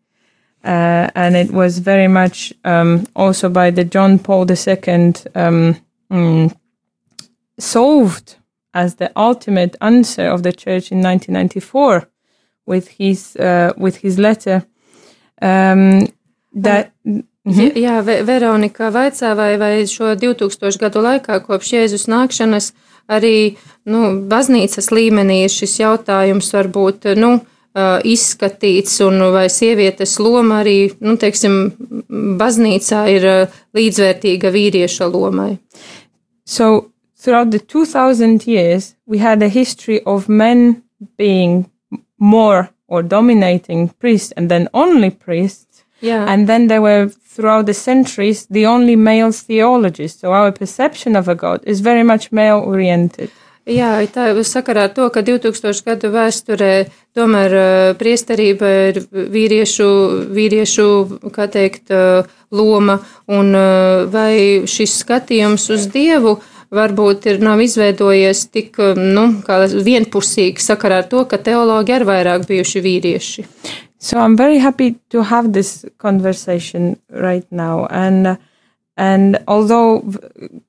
Uh, 0.64 1.10
and 1.16 1.38
it 1.38 1.52
was 1.52 1.80
very 1.80 2.08
much 2.08 2.54
um, 2.66 3.08
also 3.16 3.48
by 3.48 3.72
the 3.72 3.86
John 3.86 4.20
Paul 4.20 4.46
II 4.50 5.14
um, 5.36 5.78
mm, 6.12 6.54
solved 7.58 8.36
as 8.74 8.96
the 8.96 9.12
ultimate 9.16 9.78
answer 9.80 10.28
of 10.28 10.44
the 10.44 10.52
church 10.52 10.92
in 10.92 11.02
1994 11.02 12.10
with 12.66 12.90
his 12.90 13.38
uh, 13.38 13.72
with 13.78 13.98
his 13.98 14.20
letter 14.20 14.66
um, 15.42 16.08
that. 16.54 16.92
-hmm. 17.50 17.78
Jā, 17.78 18.02
Veronika 18.26 18.90
vaicā, 18.92 19.36
vai, 19.36 19.58
vai 19.58 19.86
šo 19.88 20.16
2000 20.16 20.80
gadu 20.80 21.02
laikā 21.02 21.40
kopš 21.46 21.74
Jēzus 21.74 22.08
nākšanas 22.08 22.74
arī 23.10 23.58
nu, 23.86 24.28
baznīcas 24.30 24.92
līmenī 24.92 25.44
ir 25.44 25.50
šis 25.50 25.80
jautājums 25.80 26.54
varbūt, 26.54 27.16
nu, 27.18 27.40
izskatīts, 28.04 29.00
un 29.06 29.32
vai 29.32 29.48
sievietes 29.50 30.20
loma 30.20 30.62
arī, 30.64 30.92
nu, 31.00 31.16
teiksim, 31.18 31.72
baznīcā 32.40 33.02
ir 33.14 33.28
līdzvērtīga 33.78 34.52
vīrieša 34.52 35.08
lomai. 35.08 35.58
So, 36.46 36.92
throughout 37.16 37.52
the 37.52 37.60
2000 37.60 38.48
years, 38.48 38.96
we 39.06 39.20
had 39.20 39.44
a 39.44 39.48
history 39.48 40.02
of 40.06 40.28
men 40.28 40.84
being 41.18 41.70
more 42.18 42.70
or 42.88 43.04
dominating 43.04 43.90
priests 44.00 44.34
and 44.36 44.50
then 44.50 44.68
only 44.74 45.12
priests. 45.12 45.84
Yeah. 46.02 46.26
And 46.28 46.48
then 46.48 46.68
there 46.68 46.82
were, 46.82 47.12
throughout 47.30 47.66
the 47.66 47.74
centuries, 47.74 48.48
the 48.48 48.66
only 48.66 48.96
male 48.96 49.32
theologists. 49.32 50.22
So 50.22 50.34
our 50.34 50.52
perception 50.52 51.16
of 51.16 51.28
a 51.28 51.36
God 51.36 51.64
is 51.64 51.80
very 51.80 52.04
much 52.04 52.32
male 52.32 52.60
oriented. 52.60 53.30
Jā, 53.70 54.00
tā 54.10 54.32
ir 54.32 54.40
sakarā 54.48 54.88
ar 54.88 54.94
to, 54.96 55.06
ka 55.14 55.22
2000 55.22 55.84
gadu 55.86 56.10
vēsturē 56.10 56.74
tomēr 57.14 57.54
priesterība 58.00 58.70
ir 58.90 59.02
vīriešu, 59.14 59.90
vīriešu, 60.34 60.86
kā 61.36 61.46
teikt, 61.54 61.92
loma, 62.50 62.96
un 63.30 63.54
vai 64.10 64.66
šis 64.66 64.96
skatījums 65.04 65.68
uz 65.76 65.86
Dievu 65.94 66.40
varbūt 66.74 67.28
ir 67.30 67.44
nav 67.46 67.62
izveidojies 67.62 68.48
tik, 68.50 68.82
nu, 68.98 69.28
kā 69.46 69.62
vienpusīgi 69.70 70.66
sakarā 70.66 71.04
ar 71.04 71.12
to, 71.12 71.28
ka 71.30 71.38
teologi 71.38 71.94
ir 71.94 72.08
vairāk 72.10 72.50
bijuši 72.50 72.84
vīrieši. 72.86 73.46
So 74.00 74.18
I'm 74.18 74.38
very 74.38 74.58
happy 74.58 74.96
to 75.10 75.24
have 75.24 75.54
this 75.54 75.86
conversation 75.98 77.00
right 77.10 77.46
now 77.52 77.86
and 77.88 78.38
and 78.96 79.40
although 79.48 80.04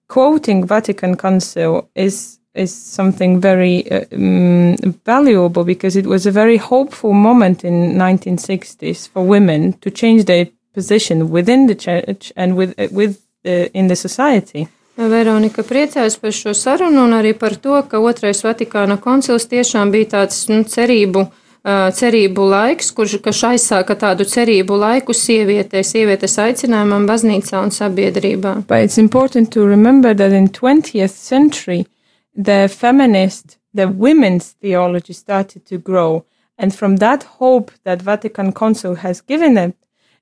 quoting 0.08 0.66
Vatican 0.66 1.16
Council 1.16 1.88
is 1.94 2.40
is 2.54 2.74
something 2.74 3.40
very 3.40 3.90
uh, 3.90 4.04
um, 4.12 4.76
valuable 5.06 5.64
because 5.64 5.96
it 5.96 6.06
was 6.06 6.26
a 6.26 6.32
very 6.32 6.56
hopeful 6.56 7.12
moment 7.12 7.64
in 7.64 7.94
1960s 7.94 9.08
for 9.08 9.22
women 9.22 9.72
to 9.74 9.90
change 9.90 10.24
their 10.24 10.48
position 10.74 11.30
within 11.30 11.66
the 11.66 11.74
church 11.74 12.32
and 12.36 12.56
with 12.56 12.74
uh, 12.78 12.88
with 12.90 13.20
uh, 13.44 13.68
in 13.72 13.86
the 13.86 13.96
society. 13.96 14.68
Veronika 14.96 15.62
priecājas 15.62 16.18
par 16.20 16.32
šo 16.32 16.52
sarunu 16.54 17.04
un 17.06 17.14
arī 17.16 17.32
par 17.38 17.54
to, 17.56 17.82
ka 17.88 17.98
otrais 17.98 18.42
Vatikāna 18.44 18.98
koncils 19.00 19.46
tiešām 19.48 19.90
bija 19.94 20.10
tāds 20.16 20.42
nu, 20.50 20.60
cerību, 20.64 21.24
cerību 21.64 22.46
laiks, 22.48 22.90
kurš 22.96 23.42
aizsāka 23.44 23.96
tādu 23.98 24.24
cerību 24.24 24.78
laiku 24.80 25.12
sievietē, 25.12 25.82
sievietes 25.84 26.38
aicinājumam 26.38 27.06
baznīcā 27.06 27.60
un 27.60 27.70
sabiedrībā. 27.70 28.66
But 28.66 28.84
it's 28.84 28.98
important 28.98 29.52
to 29.52 29.66
remember 29.66 30.14
that 30.14 30.32
in 30.32 30.48
20th 30.48 31.10
century 31.10 31.86
the 32.34 32.68
feminist, 32.68 33.58
the 33.74 33.88
women's 33.88 34.54
theology 34.60 35.12
started 35.12 35.66
to 35.66 35.78
grow. 35.78 36.24
And 36.56 36.74
from 36.74 36.96
that 36.96 37.24
hope 37.40 37.70
that 37.84 38.02
Vatican 38.02 38.52
Council 38.52 38.96
has 38.96 39.20
given 39.20 39.56
it, 39.58 39.74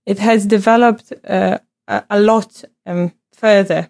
it 0.06 0.18
has 0.18 0.46
developed 0.46 1.12
uh, 1.28 1.58
a, 1.86 2.02
a 2.10 2.20
lot 2.20 2.64
um, 2.86 3.12
further. 3.32 3.88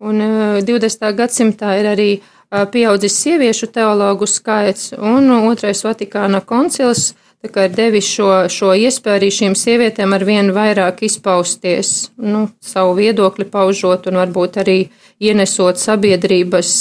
Un 0.00 0.20
uh, 0.20 0.60
20. 0.60 1.12
gadsimtā 1.16 1.78
ir 1.80 1.86
arī 1.88 2.10
uh, 2.18 2.35
pieaudzis 2.72 3.16
sieviešu 3.22 3.68
teologu 3.74 4.26
skaits, 4.26 4.92
un 4.98 5.30
otrais 5.50 5.82
Vatikāna 5.84 6.40
koncils 6.40 7.14
ir 7.46 7.74
devis 7.76 8.06
šo, 8.10 8.48
šo 8.50 8.72
iespēju 8.74 9.16
arī 9.20 9.30
šīm 9.30 9.54
sievietēm 9.54 10.14
ar 10.16 10.24
vien 10.26 10.50
vairāk 10.54 11.04
izpausties, 11.06 12.10
nu, 12.18 12.48
savu 12.60 12.96
viedokli 12.98 13.46
paužot 13.46 14.08
un 14.10 14.18
varbūt 14.22 14.58
arī 14.62 14.78
ienesot 15.22 15.78
sabiedrības 15.78 16.72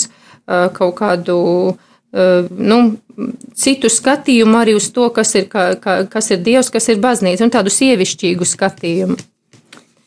kaut 0.45 0.95
kādu 0.97 1.37
nu, 2.15 2.79
citu 3.53 3.89
skatījumu 3.91 4.57
arī 4.61 4.75
uz 4.77 4.89
to, 4.95 5.09
kas 5.13 5.35
ir, 5.35 5.49
kā, 5.51 5.75
kā, 5.81 6.05
kas 6.09 6.31
ir 6.31 6.43
Dievs, 6.45 6.71
kas 6.71 6.89
ir 6.89 7.01
baznīca, 7.03 7.43
un 7.45 7.53
tādu 7.53 7.73
sievišķīgu 7.73 8.47
skatījumu. 8.47 9.17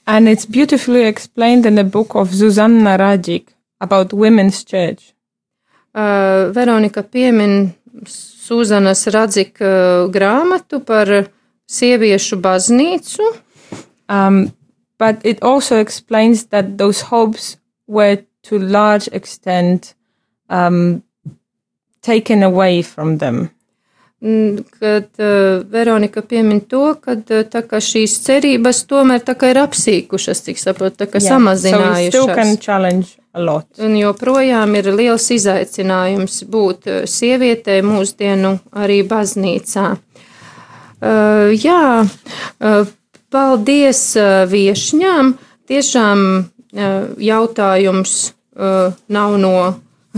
And 0.08 0.28
it's 0.28 0.46
beautifully 0.46 1.04
explained 1.04 1.66
in 1.66 1.74
the 1.74 1.84
book 1.84 2.14
of 2.14 2.32
Zuzanna 2.32 2.96
Rajic 2.96 3.52
about 3.80 4.12
women's 4.12 4.64
church. 4.64 5.12
Uh, 5.98 6.52
Veronika 6.54 7.02
piemin 7.02 7.72
Suzanas 8.06 9.08
Radzika 9.10 9.66
uh, 9.66 10.10
grāmatu 10.14 10.78
par 10.86 11.10
sieviešu 11.66 12.38
baznīcu. 12.38 13.26
Um, 14.08 14.52
but 14.98 15.18
it 15.24 15.42
also 15.42 15.76
explains 15.76 16.46
that 16.54 16.78
those 16.78 17.00
hopes 17.10 17.56
were 17.86 18.22
to 18.42 18.58
large 18.58 19.08
extent 19.10 19.94
um, 20.48 21.02
taken 22.00 22.42
away 22.42 22.82
from 22.82 23.18
them. 23.18 23.50
Kad 24.18 25.20
uh, 25.22 25.62
Veronika 25.70 26.24
piemin 26.26 26.64
to, 26.66 26.96
ka 26.98 27.14
uh, 27.14 27.44
šīs 27.78 28.16
cerības 28.24 28.80
tomēr 28.90 29.22
ir 29.52 29.60
apsīkušas, 29.62 30.42
cik 30.42 30.58
saprotu, 30.58 31.04
tā 31.04 31.06
kā 31.06 31.20
Yeah, 31.22 31.30
So 32.10 32.26
a 33.38 33.40
lot. 33.40 33.68
Un 33.78 33.94
joprojām 33.94 34.74
ir 34.74 34.90
liels 34.90 35.28
izaicinājums 35.30 36.42
būt 36.50 36.90
uh, 36.90 37.00
sievietei 37.06 37.78
mūsdienu 37.86 38.56
arī 38.74 39.04
baznīcā. 39.06 39.86
Uh, 40.98 41.54
jā, 41.54 42.02
uh, 42.02 42.94
paldies 43.30 44.02
uh, 44.18 44.42
viešņām. 44.50 45.36
Tiešām 45.70 46.24
uh, 46.42 47.04
jautājums 47.22 48.16
uh, 48.58 48.96
nav 49.06 49.38
no. 49.38 49.58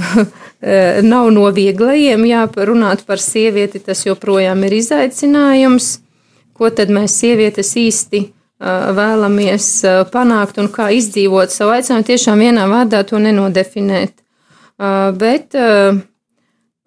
Eh, 0.61 0.99
nav 1.01 1.31
no 1.33 1.47
vieglajiem, 1.57 2.27
jā, 2.29 2.43
runāt 2.69 3.07
par 3.09 3.17
sievieti, 3.17 3.81
tas 3.81 4.03
joprojām 4.05 4.61
ir 4.69 4.75
izaicinājums. 4.77 5.87
Ko 6.53 6.69
tad 6.69 6.93
mēs, 6.93 7.15
sievietes, 7.17 7.71
īsti 7.81 8.21
uh, 8.27 8.91
vēlamies 8.93 9.69
uh, 9.89 10.03
panākt 10.13 10.61
un 10.61 10.69
kā 10.69 10.91
izdzīvot 10.93 11.49
savu 11.49 11.73
aicinājumu, 11.79 12.09
tiešām 12.11 12.45
vienā 12.45 12.67
vārdā 12.69 13.01
to 13.09 13.17
nenodefinēt. 13.25 14.13
Uh, 14.77 15.09
bet, 15.17 15.57
uh, 15.57 15.97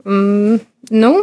mm, 0.06 0.62
nu, 1.02 1.13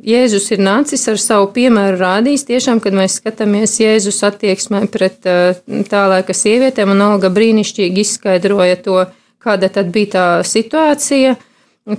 Jēzus 0.00 0.46
ir 0.54 0.62
nācis 0.64 1.02
ar 1.12 1.18
savu 1.20 1.50
piemēru 1.54 1.98
rādījis, 2.00 2.46
tiešām, 2.48 2.82
kad 2.82 2.94
mēs 2.96 3.20
skatāmies 3.20 3.76
Jēzus 3.82 4.22
attieksmē 4.26 4.86
pret 4.90 5.30
uh, 5.30 5.62
tā 5.86 6.04
laika 6.10 6.34
sievietēm, 6.34 6.90
un 6.96 7.06
Olga 7.06 7.30
brīnišķīgi 7.30 8.02
izskaidroja 8.02 8.82
to, 8.82 9.04
kāda 9.40 9.70
tad 9.72 9.90
bija 9.94 10.12
tā 10.14 10.26
situācija. 10.46 11.36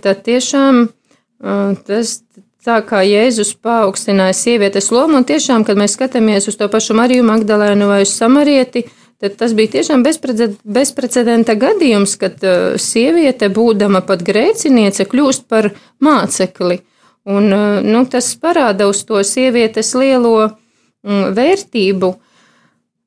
Tad 0.02 0.24
tiešām 0.26 0.86
uh, 0.86 1.74
tas 1.88 2.20
tā 2.66 2.78
kā 2.86 3.02
Jēzus 3.06 3.56
paaugstināja 3.58 4.36
sievietes 4.38 4.92
lomu, 4.94 5.20
un 5.20 5.28
tiešām, 5.28 5.66
kad 5.66 5.80
mēs 5.80 5.98
skatāmies 5.98 6.48
uz 6.52 6.58
to 6.60 6.68
pašu 6.72 6.96
Mariju 6.98 7.26
Magdalēnu 7.26 7.88
vai 7.90 8.04
uz 8.06 8.14
Samarieti, 8.14 8.86
tad 9.22 9.36
tas 9.40 9.56
bija 9.58 9.76
tiešām 9.78 10.06
bezprece- 10.06 10.54
bezprecedenta 10.64 11.58
gadījums, 11.58 12.16
kad 12.22 12.38
uh, 12.46 12.78
sieviete, 12.82 13.50
būdama 13.54 14.04
pat 14.06 14.24
grēciniece, 14.28 15.10
kļūst 15.10 15.50
par 15.50 15.72
mācekli. 16.04 16.82
Un, 17.30 17.52
uh, 17.54 17.82
nu, 17.86 18.06
tas 18.10 18.32
parāda 18.42 18.88
uz 18.90 19.04
to 19.06 19.22
sievietes 19.26 19.94
lielo 19.98 20.36
mm, 20.46 21.34
vērtību, 21.38 22.16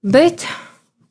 bet 0.03 0.47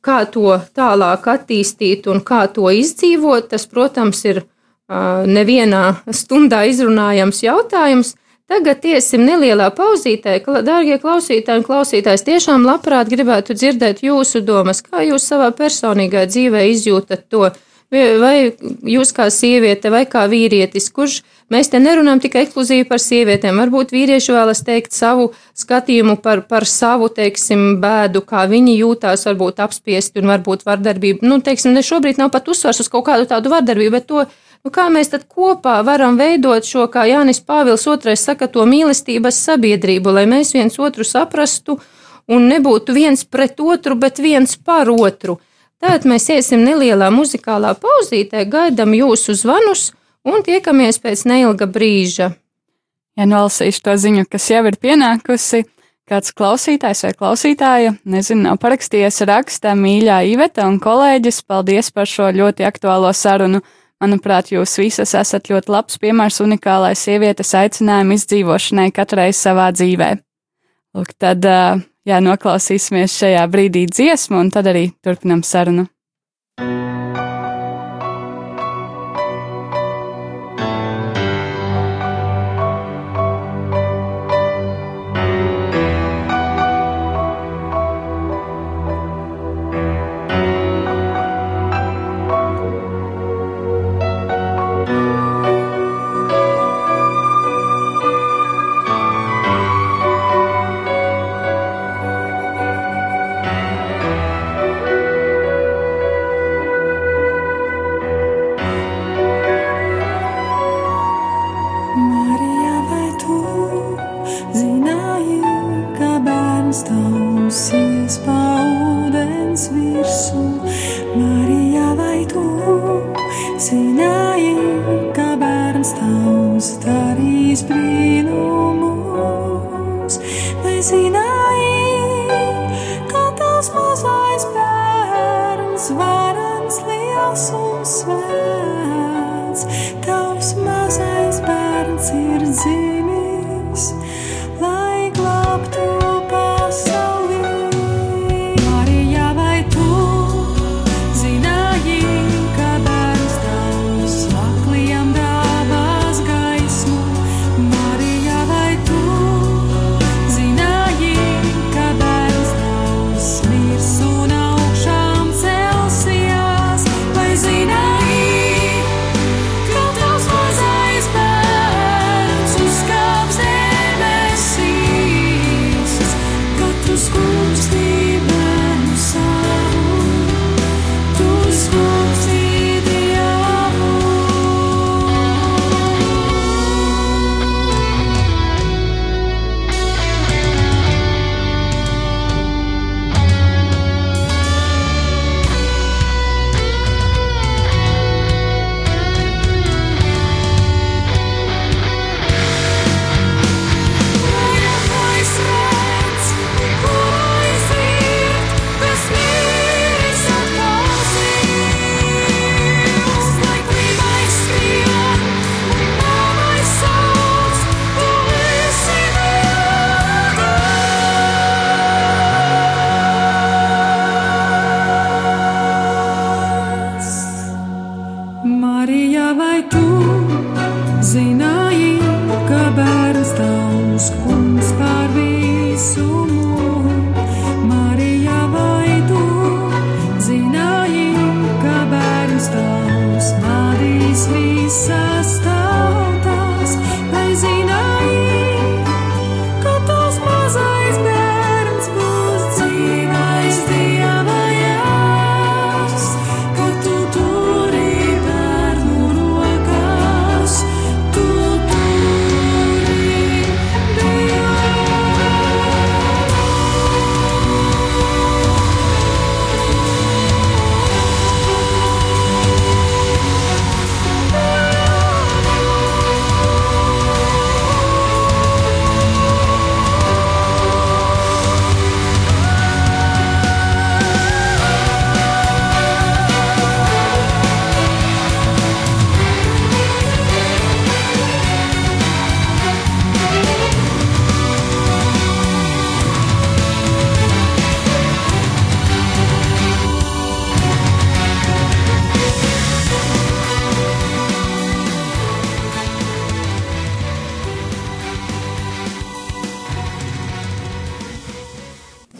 kā 0.04 0.24
to 0.30 0.58
tālāk 0.76 1.24
attīstīt 1.32 2.08
un 2.12 2.20
kā 2.24 2.44
to 2.52 2.68
izdzīvot, 2.70 3.48
tas, 3.54 3.64
protams, 3.70 4.20
ir 4.28 4.44
nevienā 4.88 5.84
stundā 6.12 6.64
izrunājams 6.68 7.42
jautājums. 7.46 8.14
Tagad 8.44 8.84
iesim 8.84 9.22
nelielā 9.24 9.70
pauzītē, 9.72 10.36
dārgie 10.66 10.98
klausītāji 11.00 11.62
un 11.62 11.64
klausītājs. 11.64 12.26
Tiešām 12.26 12.66
labprāt 12.68 13.08
gribētu 13.08 13.56
dzirdēt 13.56 14.02
jūsu 14.04 14.42
domas, 14.44 14.82
kā 14.84 15.00
jūs 15.00 15.24
savā 15.24 15.48
personīgā 15.56 16.26
dzīvē 16.28 16.66
izjūtat 16.74 17.24
to. 17.32 17.48
Vai- 17.94 18.52
jūs 18.84 19.14
kā 19.16 19.30
sieviete, 19.30 19.90
vai 19.90 20.04
kā 20.04 20.26
vīrietis, 20.28 20.90
kurš 20.92 21.22
mēs 21.52 21.70
te 21.72 21.80
nerunājam 21.82 22.22
tikai 22.24 22.44
ekskluzīvi 22.44 22.86
par 22.88 23.02
sievietēm, 23.02 23.58
varbūt 23.62 23.92
vīrieši 23.94 24.34
vēlas 24.34 24.62
teikt 24.66 24.94
savu 24.96 25.30
skatījumu 25.58 26.16
par, 26.24 26.44
par 26.48 26.66
savu, 26.68 27.10
teiksim, 27.12 27.80
bēdu, 27.82 28.24
kā 28.28 28.46
viņi 28.50 28.78
jūtās, 28.78 29.26
varbūt 29.28 29.62
apspiesti 29.64 30.22
un 30.22 30.32
varbūt 30.32 30.64
vardarbību. 30.68 31.26
Nu, 31.26 31.40
teiksim, 31.44 31.74
ne 31.76 31.84
šobrīd 31.84 32.20
nav 32.20 32.32
pat 32.34 32.48
uzsvars 32.48 32.84
uz 32.84 32.90
kaut 32.92 33.06
kādu 33.08 33.28
tādu 33.30 33.52
vardarbību, 33.52 33.94
bet 33.96 34.08
to, 34.10 34.26
nu, 34.64 34.74
kā 34.74 34.86
mēs 34.92 35.12
tad 35.14 35.26
kopā 35.28 35.80
varam 35.86 36.20
veidot 36.20 36.66
šo, 36.66 36.86
kā 36.92 37.06
Jānis 37.10 37.42
Pāvils 37.44 37.86
II 37.88 38.16
saka, 38.18 38.48
to 38.48 38.66
mīlestības 38.68 39.42
sabiedrību, 39.48 40.14
lai 40.14 40.28
mēs 40.30 40.54
viens 40.56 40.78
otru 40.78 41.06
saprastu 41.08 41.80
un 42.30 42.46
nebūtu 42.48 42.94
viens 42.96 43.24
pret 43.24 43.60
otru, 43.60 43.98
bet 44.00 44.22
viens 44.22 44.56
par 44.56 44.88
otru. 44.92 45.40
Tātad 45.82 46.06
mēs 46.08 46.30
iesim 46.32 46.62
nelielā 46.64 47.10
muzikālā 47.12 47.74
pauzītē, 47.76 48.46
gaidām 48.48 48.94
jūsu 48.96 49.34
zvanus 49.36 49.90
un 50.24 50.42
tiekamies 50.44 51.00
pēc 51.02 51.26
neilga 51.28 51.68
brīža. 51.70 52.32
Ja 53.14 53.28
nolasīšu 53.30 53.84
to 53.84 53.94
ziņu, 54.00 54.26
kas 54.30 54.48
jau 54.50 54.64
ir 54.66 54.76
pienākusi, 54.82 55.62
kāds 56.10 56.34
klausītājs 56.34 57.04
vai 57.06 57.12
klausītāja, 57.14 57.94
nezinu, 58.10 58.48
nav 58.48 58.58
parakstījies 58.62 59.22
rakstā 59.30 59.76
mīļā 59.78 60.18
Iveta 60.32 60.66
un 60.66 60.80
kolēģis, 60.82 61.44
paldies 61.46 61.92
par 61.94 62.10
šo 62.10 62.32
ļoti 62.34 62.66
aktuālo 62.66 63.12
sarunu. 63.14 63.62
Manuprāt, 64.02 64.50
jūs 64.52 64.74
visas 64.80 65.14
esat 65.16 65.48
ļoti 65.48 65.70
labs 65.70 66.00
piemērs 66.02 66.42
unikālai 66.42 66.92
sievietes 66.98 67.54
aicinājumu 67.56 68.18
izdzīvošanai 68.18 68.90
katrai 68.92 69.30
savā 69.32 69.70
dzīvē. 69.72 70.10
Lūk, 70.98 71.14
tad, 71.22 71.46
jā, 71.46 72.20
noklausīsimies 72.26 73.14
šajā 73.22 73.46
brīdī 73.50 73.86
dziesmu, 73.90 74.42
un 74.42 74.52
tad 74.54 74.68
arī 74.74 74.88
turpinam 75.06 75.46
sarunu. 75.46 75.86
Marija, 76.58 76.83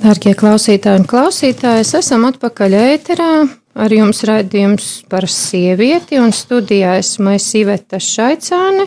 Darbie 0.04 0.34
klausītāji 0.36 1.00
un 1.00 1.06
klausītājas, 1.08 1.94
esam 1.96 2.26
atpakaļ 2.28 2.74
ēterā. 2.76 3.28
Ar 3.74 3.92
jums 3.94 4.18
raidījums 4.28 4.88
par 5.08 5.24
sievieti, 5.32 6.18
un 6.20 6.28
studijā 6.36 6.98
esmu 7.00 7.32
es 7.38 7.46
Iveta 7.56 7.96
Šaicāne. 7.96 8.84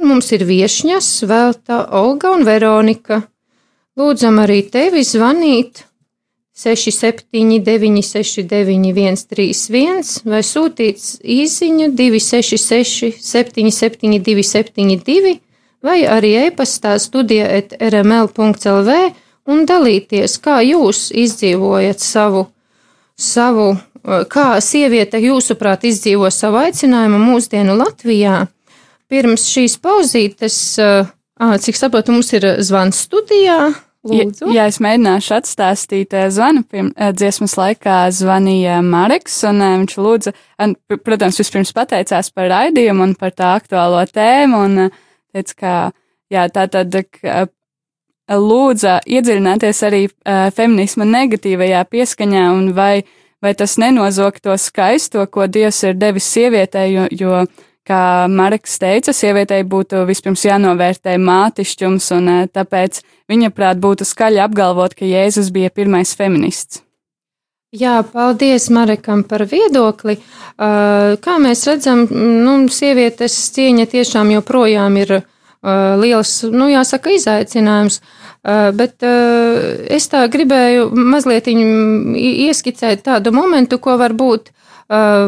Mums 0.00 0.32
ir 0.32 0.46
viešņas 0.48 1.10
Velta, 1.28 1.82
Olga 2.00 2.32
un 2.38 2.46
Veronika. 2.48 3.20
Lūdzam 4.00 4.40
arī 4.40 4.62
tevi 4.72 5.04
zvanīt 5.04 5.84
679, 6.56 8.00
691, 8.08 9.20
131 9.28 10.18
vai 10.24 10.40
sūtīt 10.40 11.04
īsiņu 11.20 11.92
266, 12.00 13.20
772, 13.28 14.50
72 14.56 15.38
vai 15.84 16.00
arī 16.08 16.38
e-pastā 16.48 16.96
studija 16.96 17.58
at 17.60 17.76
rml.lv 17.76 19.02
un 19.48 19.66
dalīties, 19.68 20.36
kā 20.42 20.60
jūs 20.66 21.10
izdzīvojat 21.16 22.02
savu, 22.02 22.46
savu, 23.16 23.74
kā 24.32 24.46
sieviete 24.64 25.20
jūsuprāt 25.20 25.84
izdzīvo 25.88 26.30
savu 26.32 26.62
aicinājumu 26.64 27.20
mūsdienu 27.24 27.76
Latvijā. 27.78 28.46
Pirms 29.10 29.48
šīs 29.50 29.76
pauzītes, 29.82 30.56
cik 31.66 31.78
saprotu, 31.78 32.14
mums 32.14 32.32
ir 32.36 32.46
zvans 32.64 33.06
studijā. 33.06 33.72
Lūdzu. 34.00 34.46
Ja, 34.48 34.62
ja 34.62 34.70
es 34.70 34.78
mēģināšu 34.80 35.34
atstāstīt 35.36 36.14
zvanu, 36.32 36.62
pirms 36.64 36.94
dziesmas 37.18 37.52
laikā 37.60 37.98
zvanīja 38.16 38.78
Mareks, 38.80 39.34
un 39.50 39.60
viņš 39.82 39.96
lūdza, 40.00 40.32
un, 40.64 40.72
protams, 41.04 41.36
vispirms 41.42 41.74
pateicās 41.76 42.32
par 42.32 42.48
raidījumu 42.48 43.10
un 43.10 43.12
par 43.20 43.34
tā 43.36 43.50
aktuālo 43.58 44.00
tēmu, 44.08 44.62
un 44.64 44.86
teica, 45.34 45.58
ka, 45.60 45.74
jā, 46.32 46.46
tā 46.48 46.64
tad 46.72 46.96
lūdza 48.30 49.00
iedziļināties 49.06 49.82
arī 49.86 50.02
feminisma 50.54 51.06
negatīvajā 51.08 51.82
pieskaņā 51.90 52.44
un 52.54 52.70
vai, 52.76 53.02
vai 53.42 53.54
tas 53.58 53.78
nenozog 53.80 54.38
to 54.42 54.56
skaisto, 54.58 55.26
ko 55.26 55.46
Dievs 55.46 55.82
ir 55.88 55.98
devis 55.98 56.28
sievietei, 56.30 56.92
jo, 56.94 57.08
jo 57.10 57.40
kā 57.90 58.28
Marks 58.30 58.78
teica, 58.78 59.14
sievietei 59.16 59.64
būtu 59.66 60.04
vispirms 60.08 60.44
jānovērtē 60.46 61.16
mātišķums, 61.18 62.12
un 62.18 62.30
tāpēc 62.52 63.02
viņa 63.30 63.50
prāt 63.56 63.80
būtu 63.82 64.06
skaļi 64.06 64.44
apgalvot, 64.44 64.94
ka 64.94 65.08
Jēzus 65.08 65.50
bija 65.54 65.72
pirmais 65.74 66.14
feminists. 66.16 66.84
Jā, 67.70 68.00
paldies 68.02 68.64
Marekam 68.74 69.20
par 69.22 69.44
viedokli. 69.46 70.16
Kā 70.58 71.34
mēs 71.38 71.60
redzam, 71.68 72.02
nu, 72.10 72.54
sievietes 72.66 73.36
cieņa 73.54 73.86
tiešām 73.92 74.32
joprojām 74.34 74.96
ir 74.98 75.20
liels, 75.62 76.40
nu, 76.48 76.70
jāsaka, 76.72 77.12
izaicinājums. 77.18 78.00
Uh, 78.00 78.16
bet 78.72 79.02
es 79.04 80.08
tā 80.08 80.24
gribēju 80.32 80.88
mazliet 80.94 81.48
ieskicēt 81.50 83.04
tādu 83.04 83.32
momentu, 83.36 83.78
ko 83.78 83.98
varbūt 84.00 84.50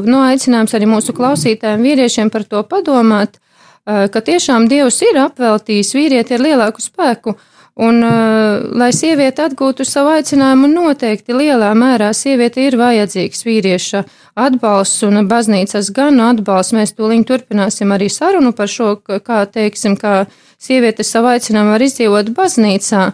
nu, 0.08 0.18
aicinājums 0.24 0.74
arī 0.74 0.88
mūsu 0.90 1.14
klausītājiem 1.14 1.84
vīriešiem 1.84 2.32
par 2.32 2.44
to 2.44 2.62
padomāt, 2.64 3.38
ka 3.84 4.22
tiešām 4.24 4.68
Dievs 4.70 5.02
ir 5.04 5.20
apveltījis 5.22 5.94
vīrieti 5.94 6.34
ar 6.34 6.42
lielāku 6.42 6.82
spēku. 6.82 7.36
Uh, 7.72 7.72
Un, 7.74 8.02
uh, 8.04 8.60
lai 8.76 8.90
sieviete 8.92 9.46
atgūtu 9.46 9.86
savu 9.88 10.10
aicinājumu, 10.12 10.68
noteikti 10.68 11.32
lielā 11.32 11.70
mērā 11.72 12.10
sieviete 12.12 12.66
ir 12.66 12.76
vajadzīgs 12.76 13.46
vīrieša 13.46 14.02
atbalsts 14.44 15.06
un 15.08 15.22
baznīcas 15.28 15.88
gan 15.96 16.20
atbalsts. 16.20 16.74
Mēs 16.76 16.92
tūlīt 16.98 17.24
turpināsim 17.30 17.94
arī 17.96 18.10
sarunu 18.12 18.52
par 18.52 18.68
šo, 18.68 18.98
kā 19.00 19.40
teiksim, 19.48 19.96
kā 19.96 20.26
sieviete 20.60 21.06
savu 21.06 21.32
aicinājumu 21.32 21.72
var 21.72 21.86
izdzīvot 21.88 22.28
baznīcā. 22.36 23.06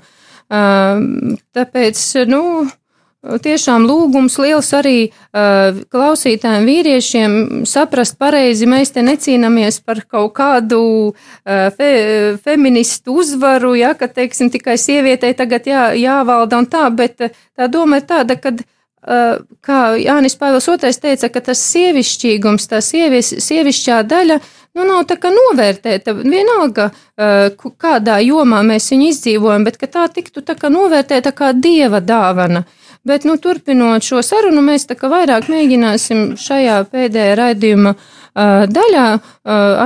Uh, 0.48 1.38
tāpēc, 1.54 2.02
nu, 2.26 2.42
Tiešām 3.18 3.82
lūgums 3.82 4.36
liels 4.38 4.68
arī 4.78 5.08
uh, 5.10 5.74
klausītājiem 5.90 6.68
vīriešiem 6.70 7.32
saprast 7.66 8.14
pareizi, 8.14 8.68
mēs 8.70 8.94
te 8.94 9.02
necīnāmies 9.02 9.80
par 9.82 10.04
kaut 10.06 10.36
kādu 10.36 10.78
uh, 11.10 11.64
fe, 11.74 11.88
feministu 12.38 13.16
uzvaru, 13.18 13.72
ja, 13.74 13.96
ka, 13.98 14.06
teiksim, 14.06 14.52
tikai 14.54 14.76
sievietei 14.78 15.34
tagad 15.34 15.66
jā, 15.66 15.88
jāvalda 15.98 16.62
un 16.62 16.70
tā, 16.70 16.84
bet 16.94 17.26
uh, 17.26 17.34
tā 17.58 17.66
doma 17.66 17.98
ir 17.98 18.06
tāda, 18.06 18.38
ka, 18.38 18.54
uh, 18.54 19.42
kā 19.66 19.80
Jānis 19.98 20.38
Pāvils 20.38 20.70
II 20.70 20.94
teica, 21.02 21.34
ka 21.34 21.42
tas 21.50 21.66
sievišķīgums, 21.74 22.70
tā 22.70 22.78
sievis, 22.78 23.34
sievišķā 23.42 24.00
daļa, 24.14 24.38
nu, 24.78 24.86
nav 24.86 25.08
tā 25.10 25.18
kā 25.18 25.34
novērtēta. 25.34 26.14
Vienalga, 26.22 26.92
uh, 26.94 27.70
kādā 27.82 28.22
jomā 28.22 28.62
mēs 28.62 28.92
viņu 28.94 29.10
izdzīvojam, 29.10 29.66
bet 29.66 29.82
tā 29.90 30.06
tiktu 30.06 30.46
tā 30.46 30.54
kā 30.54 30.70
novērtēta 30.70 31.34
kā 31.34 31.50
dieva 31.50 31.98
dāvana. 31.98 32.68
Bet, 33.09 33.24
nu, 33.24 33.38
turpinot 33.40 34.04
šo 34.04 34.20
sarunu, 34.20 34.61
mēs 34.64 34.84
tā 34.88 34.92
kā 34.98 35.09
vairāk 35.09 35.46
mēģināsim 35.48 36.34
šajā 36.36 36.82
pēdējā 36.92 37.36
raidījuma 37.38 37.94
uh, 37.94 38.66
daļā 38.68 39.04
uh, 39.14 39.22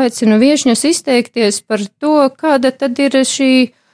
aicinu 0.00 0.40
viešņas 0.42 0.82
izteikties 0.88 1.60
par 1.62 1.84
to, 2.02 2.16
kāda 2.34 2.72
tad 2.74 2.98
ir 2.98 3.20
šī 3.28 3.52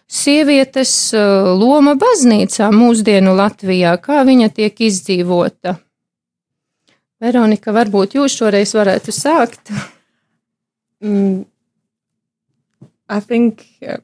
sievietes 0.09 0.95
uh, 1.13 1.51
loma 1.61 1.93
baznīcā 2.01 2.71
mūsdienu 2.73 3.37
Latvijā, 3.37 3.99
kā 4.01 4.25
viņa 4.25 4.49
tiek 4.57 4.81
izdzīvota. 4.89 5.77
Veronika, 7.21 7.75
varbūt 7.77 8.17
jūs 8.17 8.41
šoreiz 8.41 8.73
varētu 8.79 9.13
sākt. 9.13 9.75
Mm, 11.05 11.45
I 13.13 13.21
think 13.21 13.67
uh, 13.85 14.01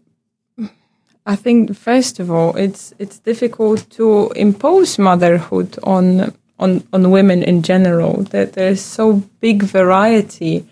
I 1.27 1.37
think 1.37 1.75
first 1.75 2.21
of 2.21 2.31
all, 2.31 2.55
it's 2.57 2.93
it's 2.99 3.19
difficult 3.19 3.89
to 3.97 4.31
impose 4.37 4.99
motherhood 4.99 5.79
on 5.83 6.35
on 6.59 6.83
on 6.93 7.11
women 7.11 7.43
in 7.43 7.63
general. 7.63 8.23
That 8.31 8.53
there's 8.53 8.83
so 8.83 9.23
big 9.41 9.63
variety 9.63 10.65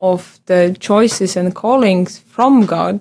of 0.00 0.40
the 0.46 0.74
choices 0.80 1.36
and 1.36 1.54
callings 1.54 2.18
from 2.18 2.66
God. 2.66 3.00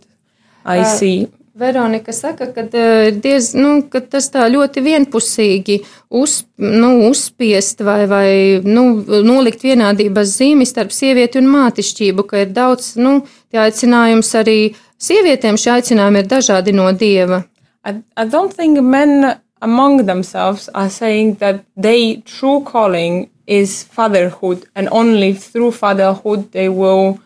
I 0.66 0.80
uh, 0.80 0.84
see. 0.84 1.28
Veronika 1.60 2.14
saka, 2.14 2.54
ka, 2.56 2.64
diez, 3.12 3.52
nu, 3.58 3.82
ka 3.91 4.00
tas 4.00 4.30
tā 4.32 4.45
ļoti 4.47 4.84
vienpusīgi 4.86 5.76
uz, 6.16 6.38
nu, 6.56 6.91
uzspiest 7.10 7.84
vai, 7.84 8.06
vai 8.08 8.30
nu, 8.64 9.02
nolikt 9.28 9.66
vienādības 9.68 10.38
zīmi 10.38 10.68
starp 10.70 10.95
sievieti 10.95 11.41
un 11.41 11.50
mātišķību, 11.52 12.26
ka 12.30 12.45
ir 12.45 12.54
daudz, 12.56 12.93
nu, 13.02 13.18
tie 13.52 13.62
aicinājums 13.66 14.32
arī 14.39 14.60
Sievietēm 15.00 15.56
šie 15.56 15.78
aicinājumi 15.78 16.20
ir 16.20 16.28
dažādi 16.28 16.74
no 16.76 16.89
dieva. 16.91 17.45
I, 17.88 18.02
I 18.20 18.26
don't 18.28 18.52
think 18.52 18.82
men 18.84 19.39
among 19.62 20.06
themselves 20.06 20.68
are 20.74 20.89
saying 20.89 21.36
that 21.39 21.64
they 21.78 22.18
true 22.26 22.64
calling 22.64 23.30
is 23.47 23.84
fatherhood 23.84 24.68
and 24.76 24.89
only 24.91 25.34
through 25.34 25.72
fatherhood 25.72 26.52
they 26.52 26.68
will 26.68 27.20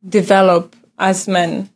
develop 0.00 0.74
as 0.96 1.26
men. 1.28 1.68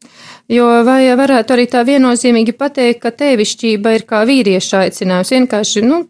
Jo 0.49 0.65
vai 0.85 1.05
varētu 1.13 1.55
arī 1.55 1.69
tā 1.69 1.85
viennozīmīgi 1.85 2.57
pateikt, 2.57 3.03
ka 3.03 3.13
tēvišķība 3.13 3.95
ir 3.99 4.05
kā 4.09 4.23
vīrieša 4.29 4.85
aicinājums, 4.87 5.33
vienkārši, 5.35 5.85
nu, 5.85 6.03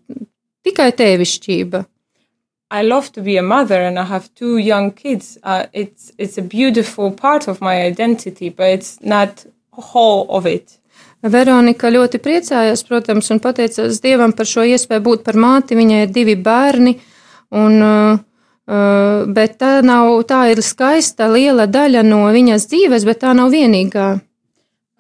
tikai 0.63 0.93
tēvišķība. 0.95 1.83
I 2.71 2.83
love 2.83 3.13
to 3.13 3.23
be 3.23 3.39
a 3.39 3.43
mother 3.43 3.81
and 3.83 3.99
I 3.99 4.05
have 4.05 4.29
two 4.35 4.59
young 4.59 4.93
kids. 4.93 5.39
Uh, 5.43 5.67
it's 5.73 6.13
it's 6.19 6.37
a 6.39 6.43
beautiful 6.43 7.11
part 7.11 7.49
of 7.49 7.61
my 7.61 7.83
identity, 7.83 8.51
but 8.51 8.67
it's 8.67 9.01
not 9.01 9.47
whole 9.71 10.27
of 10.29 10.47
it. 10.47 10.79
Veronika 11.23 11.91
ļoti 11.91 12.21
priecājās, 12.23 12.85
protams, 12.87 13.31
un 13.35 13.41
pateicās 13.43 13.99
Dievam 14.03 14.33
par 14.37 14.47
šo 14.47 14.63
iespēju 14.69 15.03
būt 15.03 15.25
par 15.27 15.35
māti. 15.35 15.75
Viņai 15.79 16.03
ir 16.05 16.13
divi 16.15 16.37
bērni, 16.39 16.95
un, 17.59 17.75
uh, 17.83 18.21
uh, 18.69 19.25
bet 19.27 19.57
tā 19.59 19.81
nav, 19.83 20.13
tā 20.31 20.45
ir 20.53 20.63
skaista 20.63 21.27
liela 21.33 21.67
daļa 21.67 22.05
no 22.07 22.21
viņas 22.35 22.69
dzīves, 22.71 23.09
bet 23.09 23.25
tā 23.25 23.35
nav 23.35 23.51
vienīgā. 23.51 24.13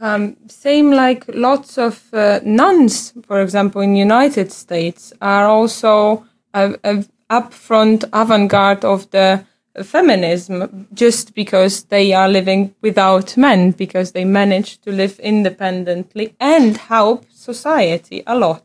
Um, 0.00 0.36
same 0.48 0.94
like 0.94 1.26
lots 1.28 1.78
of 1.78 2.00
uh, 2.12 2.38
nuns, 2.44 3.12
for 3.26 3.40
example, 3.42 3.82
in 3.82 3.96
United 3.96 4.52
States, 4.52 5.12
are 5.20 5.46
also 5.46 6.24
a, 6.54 6.70
a 6.82 7.02
upfront 7.30 8.04
avant-garde 8.12 8.84
of 8.84 9.10
the 9.10 9.44
feminism 9.84 10.86
just 10.92 11.34
because 11.34 11.84
they 11.84 12.12
are 12.12 12.28
living 12.28 12.74
without 12.82 13.36
men 13.36 13.70
because 13.70 14.12
they 14.12 14.24
manage 14.24 14.80
to 14.80 14.90
live 14.90 15.18
independently 15.20 16.34
and 16.40 16.76
help 16.88 17.24
society 17.30 18.22
a 18.26 18.34
lot. 18.34 18.62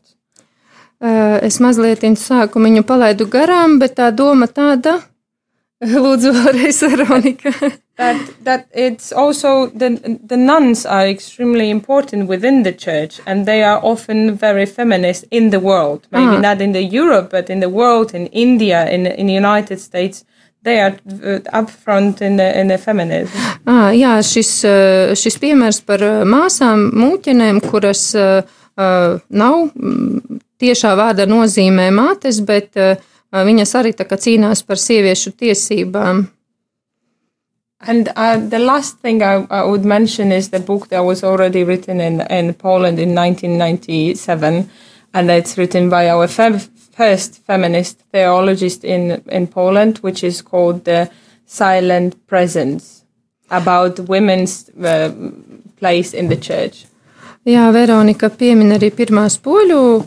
Uh, 1.00 1.38
es 1.42 1.58
mazliet 1.60 2.04
sāku 2.16 2.62
viņu 2.62 2.84
palaidu 2.86 3.26
garām, 3.28 3.78
bet 3.78 3.96
tā 3.98 4.10
doma 4.14 4.46
tāda, 4.46 5.02
lūdzu, 5.94 6.32
vēlreiz, 6.32 6.82
Veronika. 6.90 7.52
that 7.96 8.16
that 8.42 8.66
it's 8.74 9.12
also 9.12 9.66
the 9.66 10.18
the 10.26 10.36
nuns 10.36 10.84
are 10.84 11.06
extremely 11.06 11.70
important 11.70 12.28
within 12.28 12.64
the 12.64 12.72
church 12.72 13.20
and 13.24 13.46
they 13.46 13.62
are 13.62 13.78
often 13.84 14.34
very 14.34 14.66
feminist 14.66 15.24
in 15.30 15.50
the 15.50 15.60
world 15.60 16.08
maybe 16.10 16.36
ah. 16.36 16.40
not 16.40 16.60
in 16.60 16.72
the 16.72 16.82
Europe 16.82 17.30
but 17.30 17.48
in 17.48 17.60
the 17.60 17.68
world 17.68 18.12
in 18.12 18.26
India 18.28 18.90
in 18.90 19.06
in 19.06 19.26
the 19.28 19.32
United 19.32 19.78
States 19.78 20.24
they 20.64 20.80
are 20.80 20.96
uh, 21.22 21.38
upfront 21.52 22.20
in 22.22 22.36
the, 22.36 22.58
in 22.58 22.68
the 22.68 22.78
feminism. 22.78 23.36
Ah, 23.66 23.92
jā, 23.92 24.16
šis, 24.24 24.50
uh, 24.64 25.12
šis 25.16 25.36
piemērs 25.40 25.82
par 25.84 26.00
uh, 26.00 26.22
māsām 26.24 26.86
mūķenēm, 26.96 27.60
kuras 27.68 28.06
uh, 28.16 28.40
nav 28.74 29.58
mm, 29.68 30.40
tiešā 30.60 30.94
vārda 30.96 31.28
nozīmē 31.28 31.90
mātes, 31.92 32.40
bet 32.48 32.80
uh, 32.80 32.96
viņas 33.42 33.74
arī 33.74 33.92
cīnās 33.98 34.62
par 34.62 34.78
sieviešu 34.78 35.32
tiesībām. 35.32 36.28
And 37.86 38.08
uh, 38.16 38.38
the 38.38 38.58
last 38.58 38.98
thing 39.00 39.22
I, 39.22 39.46
I, 39.50 39.64
would 39.64 39.84
mention 39.84 40.32
is 40.32 40.50
the 40.50 40.60
book 40.60 40.88
that 40.88 41.04
was 41.04 41.22
already 41.22 41.64
written 41.64 42.00
in, 42.00 42.20
in 42.30 42.54
Poland 42.54 42.98
in 42.98 43.14
1997, 43.14 44.70
and 45.12 45.30
it's 45.30 45.58
written 45.58 45.90
by 45.90 46.08
our 46.08 46.26
fem- 46.26 46.60
first 46.60 47.44
feminist 47.44 48.00
theologist 48.12 48.84
in, 48.84 49.22
in 49.28 49.46
Poland, 49.46 49.98
which 49.98 50.24
is 50.24 50.40
called 50.40 50.84
The 50.84 51.10
Silent 51.44 52.26
Presence, 52.26 53.04
about 53.50 54.00
women's 54.00 54.70
uh, 54.70 55.12
place 55.76 56.14
in 56.14 56.28
the 56.28 56.36
church. 56.36 56.86
Jā, 57.44 57.68
Veronika 57.76 58.30
piemin 58.32 58.72
arī 58.72 58.88
pirmās 58.96 59.36
poļu 59.44 59.80
uh, 60.00 60.04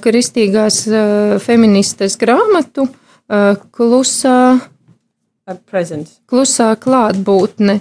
kristīgās 0.00 0.82
uh, 0.88 1.34
feministes 1.42 2.16
grāmatu 2.20 2.86
uh, 2.88 3.56
Klusā 3.70 4.60
Klusā 6.30 6.74
klātbūtne, 6.78 7.80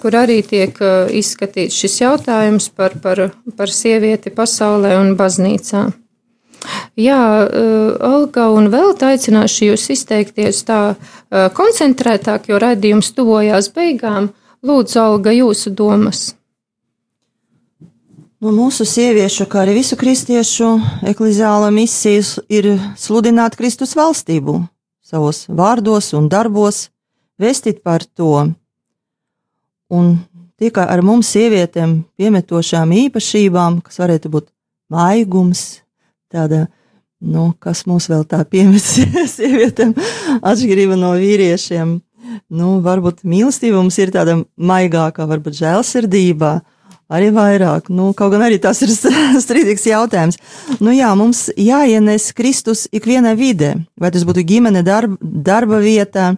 kur 0.00 0.14
arī 0.16 0.38
tiek 0.46 0.78
izskatīts 1.18 1.76
šis 1.82 1.96
jautājums 2.00 2.68
par, 2.70 2.94
par, 3.02 3.20
par 3.58 3.72
sievieti 3.74 4.30
pasaulē 4.32 4.94
un 5.00 5.12
baznīcā. 5.18 5.82
Jā, 6.96 7.18
Olga, 8.08 8.46
un 8.54 8.70
vēl 8.72 8.94
aicināšu 9.10 9.72
jūs 9.72 9.88
izteikties 9.96 10.62
tā 10.70 10.94
koncentrētāk, 11.58 12.48
jo 12.48 12.62
raidījums 12.62 13.12
tuvojās 13.18 13.68
beigām. 13.74 14.30
Lūdzu, 14.64 15.02
Olga, 15.02 15.34
jūsu 15.34 15.74
domas. 15.76 16.30
No 18.42 18.50
mūsu 18.50 18.84
sieviešu, 18.88 19.46
kā 19.46 19.62
arī 19.62 19.76
visu 19.78 19.96
kristiešu 19.96 20.74
ekliziāla 21.06 21.70
misijas 21.74 22.36
ir 22.50 22.74
sludināt 22.98 23.54
Kristus 23.56 23.94
valstību 23.96 24.58
savos 25.04 25.44
vārdos 25.48 26.10
un 26.16 26.28
darbos, 26.32 26.88
vēstīt 27.40 27.82
par 27.84 28.02
to. 28.04 28.48
Un 29.94 30.10
tikai 30.58 30.86
ar 30.90 31.02
mums, 31.04 31.30
sievietēm, 31.34 32.00
piemetošām 32.18 32.94
īpašībām, 33.04 33.78
kas 33.84 34.00
varētu 34.02 34.32
būt 34.32 34.48
maigums, 34.90 35.84
tāda, 36.32 36.64
nu, 37.20 37.52
kas 37.62 37.84
mums 37.86 38.08
vēl 38.10 38.24
tā 38.26 38.42
piemet 38.48 38.82
sievietēm, 39.36 39.94
atšķirība 40.40 40.98
no 40.98 41.14
vīriešiem. 41.20 41.98
Nu, 42.50 42.78
varbūt 42.82 43.22
mīlestība 43.28 43.78
mums 43.78 43.98
ir 44.02 44.10
tāda 44.14 44.40
maigākā, 44.56 45.28
varbūt 45.30 45.60
žēlsirdība. 45.60 46.56
Arī 47.14 47.28
vairāk, 47.34 47.90
nu, 47.94 48.08
kaut 48.16 48.32
gan 48.32 48.42
arī 48.42 48.58
tas 48.62 48.80
ir 48.82 48.90
strīdīgs 49.44 49.86
jautājums. 49.86 50.38
Nu, 50.80 50.90
jā, 50.94 51.12
mums 51.18 51.46
jāienes 51.54 52.32
Kristus 52.34 52.88
ikvienā 52.94 53.36
vidē, 53.38 53.74
vai 54.00 54.10
tas 54.14 54.24
būtu 54.26 54.42
ģimene, 54.48 54.82
darba, 54.86 55.18
darba 55.20 55.78
vietā, 55.84 56.32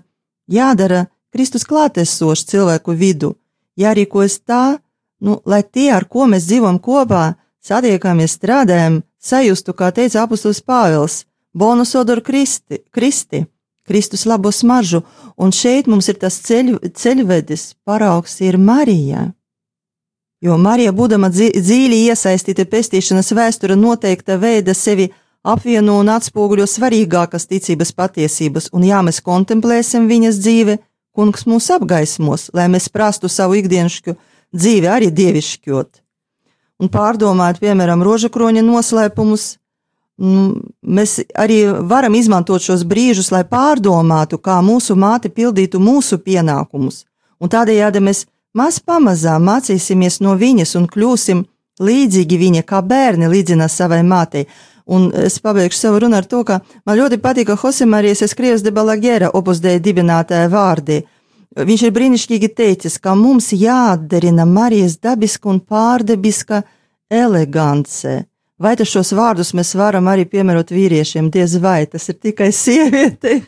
jādara 0.52 1.06
Kristus 1.32 1.64
klātesošs 1.68 2.44
cilvēku 2.50 2.96
vidu, 2.96 3.34
jārīkojas 3.80 4.40
tā, 4.44 4.78
nu, 5.20 5.40
lai 5.48 5.62
tie, 5.64 5.90
ar 5.96 6.04
ko 6.08 6.28
mēs 6.28 6.48
dzīvojam 6.50 6.80
kopā, 6.82 7.24
satiekamies, 7.64 8.36
strādājam, 8.36 9.00
sajustu, 9.22 9.74
kā 9.76 9.90
teica 9.96 10.26
apustulis 10.26 10.60
Pāvils, 10.60 11.24
bonus 11.56 11.94
odoru 11.96 12.24
Kristi, 12.24 12.82
Kristi, 12.92 13.46
Kristus 13.86 14.26
labo 14.26 14.52
smaržu, 14.52 15.02
un 15.38 15.52
šeit 15.54 15.86
mums 15.88 16.08
ir 16.10 16.18
tas 16.20 16.36
ceļu, 16.42 16.80
ceļvedis, 16.92 17.76
paraugs 17.86 18.40
ir 18.42 18.58
Marija. 18.58 19.30
Jo 20.44 20.58
Marija, 20.60 20.92
būdama 20.92 21.30
dzīvi 21.32 22.02
iesaistīta 22.10 22.66
pestīšanas 22.68 23.32
vēsture, 23.32 23.76
noteikta 23.76 24.36
veida 24.36 24.74
sevi 24.76 25.08
apvieno 25.46 25.96
un 26.02 26.10
atspoguļo 26.12 26.66
svarīgākas 26.68 27.48
ticības 27.48 27.94
patiesības, 27.96 28.68
un 28.76 28.84
ja 28.84 29.00
mēs 29.06 29.22
kontemplēsim 29.24 30.08
viņas 30.10 30.40
dzīvi, 30.42 30.76
kungs 31.16 31.46
mūs 31.48 31.70
apgaismos, 31.72 32.50
lai 32.52 32.66
mēs 32.68 32.90
prastu 32.92 33.30
savu 33.32 33.56
ikdienišķu 33.62 34.16
dzīvi 34.52 34.90
arī 34.92 35.08
dievišķot. 35.14 36.02
Un 36.84 36.92
pārdomāt, 36.92 37.62
piemēram, 37.62 38.04
rožakroņa 38.04 38.60
noslēpumus, 38.66 39.54
mēs 40.20 41.18
arī 41.32 41.62
varam 41.88 42.16
izmantot 42.16 42.60
šos 42.60 42.84
brīžus, 42.88 43.32
lai 43.32 43.46
pārdomātu, 43.48 44.36
kā 44.36 44.60
mūsu 44.64 44.96
māte 44.96 45.32
pildītu 45.32 45.80
mūsu 45.80 46.20
pienākumus, 46.20 47.06
un 47.40 47.52
tādējādi 47.52 48.04
mēs 48.04 48.26
maz 48.56 48.78
pamazām 48.80 49.44
mācīsimies 49.46 50.22
no 50.24 50.34
viņas 50.40 50.74
un 50.80 50.88
kļūsim 50.88 51.44
līdzīgi 51.82 52.38
viņa, 52.40 52.62
kā 52.64 52.80
bērni 52.82 53.28
līdzinās 53.30 53.76
savai 53.76 54.00
mātei. 54.06 54.46
Un 54.86 55.08
es 55.18 55.40
pabeigšu 55.42 55.80
savu 55.80 56.00
runu 56.04 56.16
ar 56.16 56.26
to, 56.30 56.44
ka 56.46 56.60
man 56.86 56.98
ļoti 56.98 57.18
patika 57.22 57.56
Josemarijas 57.58 58.22
Eskrievis 58.28 58.62
de 58.62 58.70
Balagera 58.70 59.32
opusdēja 59.34 59.82
dibinātāja 59.82 60.48
vārdi. 60.52 61.00
Viņš 61.56 61.82
ir 61.88 61.92
brīnišķīgi 61.96 62.52
teicis, 62.54 62.98
ka 63.02 63.16
mums 63.18 63.50
jāatdarina 63.56 64.46
Marijas 64.46 64.98
dabiska 65.02 65.50
un 65.50 65.60
pārdabiska 65.60 66.62
elegance. 67.10 68.26
Vai 68.56 68.70
tas 68.72 68.88
šos 68.88 69.10
vārdus 69.12 69.50
mēs 69.52 69.74
varam 69.76 70.06
arī 70.08 70.22
piemērot 70.32 70.70
vīriešiem? 70.72 71.26
Diez 71.28 71.58
vai 71.60 71.82
tas 71.92 72.06
ir 72.08 72.16
tikai 72.16 72.46
sievietei 72.56 73.42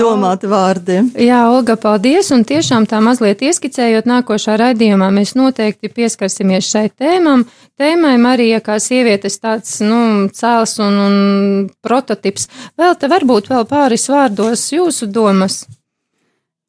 domāt 0.00 0.42
vārdi. 0.50 0.96
Jā, 1.22 1.44
Olga, 1.46 1.76
paldies. 1.78 2.32
Un 2.34 2.42
tiešām 2.42 2.88
tā 2.90 2.98
mazliet 2.98 3.44
ieskicējot 3.46 4.08
nākošā 4.10 4.56
raidījumā, 4.58 5.12
mēs 5.14 5.36
noteikti 5.38 5.92
pieskarsimies 5.94 6.66
šai 6.72 6.88
tēmam. 6.90 7.44
Tēmai 7.78 8.16
Marija 8.18 8.58
kā 8.66 8.80
sievietes 8.82 9.38
tāds, 9.38 9.76
nu, 9.78 10.26
cēls 10.34 10.74
un, 10.82 10.98
un 11.04 11.14
prototips. 11.78 12.48
Vēl 12.74 12.98
te 12.98 13.06
varbūt 13.14 13.52
vēl 13.52 13.62
pāris 13.70 14.08
vārdos 14.10 14.66
jūsu 14.74 15.06
domas. 15.06 15.60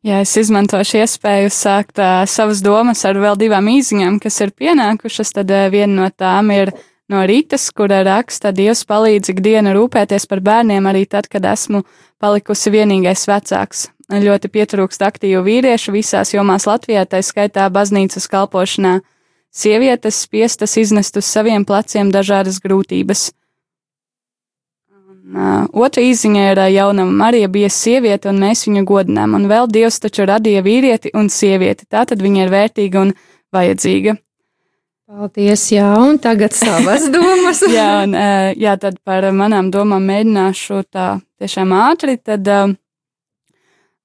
Jā, 0.06 0.22
es 0.22 0.36
izmantošu 0.38 1.02
iespēju 1.02 1.50
sākt 1.52 1.98
uh, 1.98 2.22
savas 2.30 2.62
domas 2.62 3.02
ar 3.10 3.18
vēl 3.18 3.42
divām 3.42 3.66
īziņām, 3.74 4.22
kas 4.22 4.38
ir 4.46 4.54
pienākušas. 4.54 5.34
Tad 5.42 5.50
uh, 5.58 5.66
viena 5.74 6.04
no 6.04 6.14
tām 6.14 6.54
ir 6.54 6.76
no 7.10 7.24
Rītas, 7.28 7.70
kura 7.76 8.04
raksta, 8.06 8.54
Dievs 8.56 8.86
palīdz 8.90 9.34
ikdienu 9.34 9.74
rūpēties 9.76 10.28
par 10.30 10.42
bērniem 10.46 10.90
arī 10.90 11.06
tad, 11.10 11.28
kad 11.32 11.46
esmu 11.46 11.84
palikusi 12.22 12.74
vienīgais 12.74 13.26
vecāks. 13.30 13.88
Ļoti 14.10 14.50
pietrūkst 14.50 15.04
aktīvu 15.06 15.44
vīriešu 15.46 15.94
visās 15.94 16.34
jomās 16.34 16.66
Latvijā, 16.66 17.06
tā 17.06 17.22
skaitā 17.22 17.68
baznīcas 17.70 18.26
kalpošanā. 18.32 19.00
Sievietes 19.54 20.24
spiestas 20.26 20.78
iznest 20.82 21.18
uz 21.18 21.30
saviem 21.30 21.66
pleciem 21.66 22.10
dažādas 22.14 22.58
grūtības. 22.62 23.30
Un, 24.94 25.38
uh, 25.38 25.68
otra 25.86 26.02
izziņa 26.06 26.46
ir 26.52 26.62
uh, 26.62 26.70
jauna 26.74 27.06
Marija 27.06 27.50
bija 27.54 27.70
sieviete, 27.74 28.30
un 28.30 28.42
mēs 28.42 28.66
viņu 28.66 28.86
godinām, 28.90 29.38
un 29.38 29.46
vēl 29.50 29.70
Dievs 29.70 30.02
taču 30.02 30.26
radīja 30.30 30.66
vīrieti 30.66 31.14
un 31.18 31.30
sievieti, 31.34 31.86
tātad 31.90 32.22
viņa 32.22 32.46
ir 32.46 32.54
vērtīga 32.54 33.06
un 33.06 33.14
vajadzīga. 33.54 34.18
Paldies, 35.10 35.64
jā, 35.74 35.88
un 35.98 36.20
tagad 36.22 36.54
savas 36.54 37.08
domas. 37.16 37.64
jā, 37.66 37.88
un, 38.06 38.14
jā, 38.54 38.76
tad 38.78 39.00
par 39.02 39.26
manām 39.34 39.72
domām 39.74 40.04
mēģināšu 40.06 40.84
tā 40.86 41.06
tiešām 41.42 41.72
ātri, 41.74 42.14
tad 42.22 42.46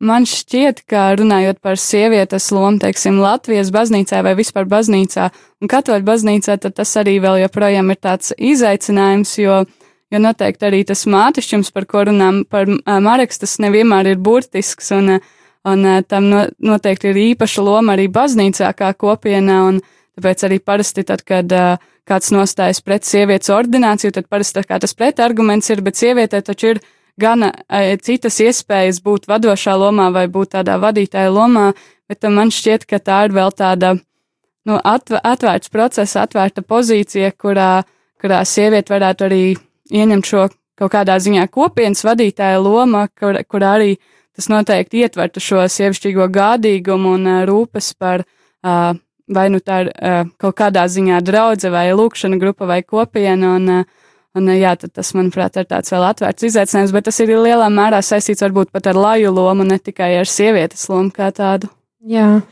man 0.00 0.24
šķiet, 0.24 0.80
ka 0.88 1.10
runājot 1.20 1.58
par 1.60 1.76
sievietes 1.76 2.46
lomu, 2.56 2.80
teiksim, 2.80 3.18
Latvijas 3.20 3.68
baznīcā 3.74 4.22
vai 4.24 4.32
vispār 4.38 4.64
baznīcā 4.70 5.26
un 5.60 5.68
katoļu 5.68 6.06
baznīcā, 6.08 6.56
tad 6.62 6.78
tas 6.80 6.96
arī 6.96 7.18
vēl 7.20 7.42
joprojām 7.42 7.92
ir 7.92 7.98
tāds 8.00 8.32
izaicinājums, 8.40 9.34
jo, 9.42 9.58
jo 10.08 10.20
noteikti 10.24 10.70
arī 10.70 10.86
tas 10.88 11.04
mātišķums, 11.04 11.68
par 11.74 11.84
ko 11.90 12.06
runām 12.08 12.46
par 12.48 12.70
Mareks, 13.04 13.42
tas 13.42 13.58
nevienmēr 13.60 14.14
ir 14.14 14.24
burtisks, 14.24 14.88
un, 14.96 15.18
un 15.68 15.84
tam 16.08 16.32
no, 16.32 16.46
noteikti 16.64 17.12
ir 17.12 17.20
īpaša 17.34 17.66
loma 17.68 17.92
arī 17.92 18.08
baznīcā 18.08 18.72
kā 18.72 18.94
kopienā, 18.96 19.66
un, 19.68 19.84
Tāpēc 20.14 20.44
arī 20.46 20.60
parasti, 20.62 21.02
tad, 21.06 21.24
kad 21.26 21.50
uh, 21.52 21.82
kāds 22.06 22.30
nostājas 22.34 22.80
pret 22.84 23.06
sievietes 23.06 23.50
ordināciju, 23.50 24.12
tad 24.14 24.28
parasti 24.30 24.62
tas 24.68 24.94
pretarguments 24.94 25.70
ir, 25.70 25.82
bet 25.82 25.98
sievietē 25.98 26.42
taču 26.44 26.74
ir 26.74 26.80
gan 27.20 27.48
uh, 27.48 27.52
citas 28.02 28.38
iespējas 28.40 29.02
būt 29.02 29.28
vadošā 29.30 29.74
lomā 29.78 30.10
vai 30.14 30.26
būt 30.28 30.54
tādā 30.54 30.78
vadītāja 30.82 31.32
lomā, 31.34 31.72
bet 32.08 32.24
uh, 32.24 32.30
man 32.30 32.54
šķiet, 32.54 32.86
ka 32.86 33.02
tā 33.02 33.24
ir 33.26 33.34
vēl 33.34 33.54
tāda 33.56 33.96
nu, 34.64 34.78
atv 34.78 35.18
atvērts 35.22 35.72
process, 35.72 36.16
atvērta 36.16 36.62
pozīcija, 36.62 37.32
kurā, 37.36 37.84
kurā 38.20 38.42
sieviete 38.48 38.94
varētu 38.94 39.26
arī 39.28 39.42
ieņemt 39.92 40.28
šo 40.28 40.48
kaut 40.78 40.92
kādā 40.94 41.18
ziņā 41.22 41.46
kopienas 41.54 42.04
vadītāja 42.06 42.60
loma, 42.62 43.06
kur, 43.18 43.38
kur 43.48 43.66
arī 43.66 43.96
tas 44.34 44.48
noteikti 44.50 45.04
ietvertu 45.04 45.42
šo 45.42 45.66
sievišķīgo 45.70 46.26
gādīgumu 46.34 47.14
un 47.18 47.28
rūpes 47.46 47.92
par 47.98 48.24
uh, 48.24 48.96
vai 49.28 49.48
nu 49.52 49.60
tā 49.60 49.84
ir 49.84 49.92
uh, 49.92 50.24
kaut 50.40 50.56
kādā 50.58 50.84
ziņā 50.90 51.20
draudze 51.24 51.70
vai 51.72 51.88
lūkšana 51.96 52.38
grupa 52.40 52.68
vai 52.68 52.82
kopiena, 52.82 53.54
un, 53.56 53.70
uh, 53.70 54.10
un 54.36 54.50
uh, 54.50 54.58
jā, 54.58 54.74
tas, 54.84 55.14
manuprāt, 55.16 55.56
ir 55.56 55.68
tāds 55.70 55.94
vēl 55.94 56.04
atvērts 56.10 56.50
izaicinājums, 56.50 56.92
bet 56.94 57.08
tas 57.08 57.20
ir 57.24 57.32
lielā 57.32 57.70
mērā 57.72 58.02
saistīts 58.04 58.44
varbūt 58.44 58.74
pat 58.74 58.90
ar 58.92 59.00
laju 59.00 59.32
lomu, 59.32 59.64
ne 59.64 59.78
tikai 59.78 60.14
ar 60.20 60.28
sievietes 60.28 60.88
lomu 60.92 61.14
kā 61.14 61.30
tādu. 61.34 61.72
Jā. 62.04 62.42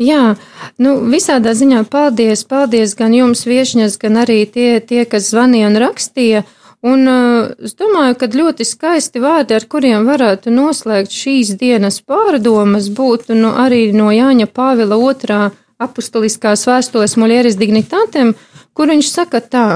Jā, 0.00 0.36
nu, 0.80 0.92
visādā 1.12 1.52
ziņā 1.56 1.82
paldies, 1.92 2.46
paldies 2.48 2.94
gan 2.96 3.12
jums, 3.12 3.44
viešņas, 3.48 3.98
gan 4.00 4.22
arī 4.22 4.44
tie, 4.48 4.78
tie 4.80 5.04
kas 5.08 5.28
zvanīja 5.32 5.68
un 5.68 5.76
rakstīja. 5.82 6.46
Un 6.86 7.08
uh, 7.08 7.48
es 7.64 7.74
domāju, 7.76 8.14
ka 8.20 8.28
ļoti 8.30 8.64
skaisti 8.68 9.20
vārdi, 9.20 9.56
ar 9.56 9.64
kuriem 9.68 10.04
varētu 10.08 10.52
noslēgt 10.52 11.12
šīs 11.12 11.54
dienas 11.60 11.98
pārdomas, 12.04 12.90
būtu 12.92 13.36
nu, 13.36 13.54
arī 13.58 13.90
no 13.96 14.10
Jāņa 14.14 14.46
Pāvila 14.52 14.98
otrā 15.00 15.40
apustuliskās 15.82 16.66
vēstules 16.68 17.16
Mulieris 17.20 17.58
dignitātēm, 17.60 18.34
kur 18.76 18.92
viņš 18.92 19.10
saka 19.12 19.40
tā, 19.40 19.66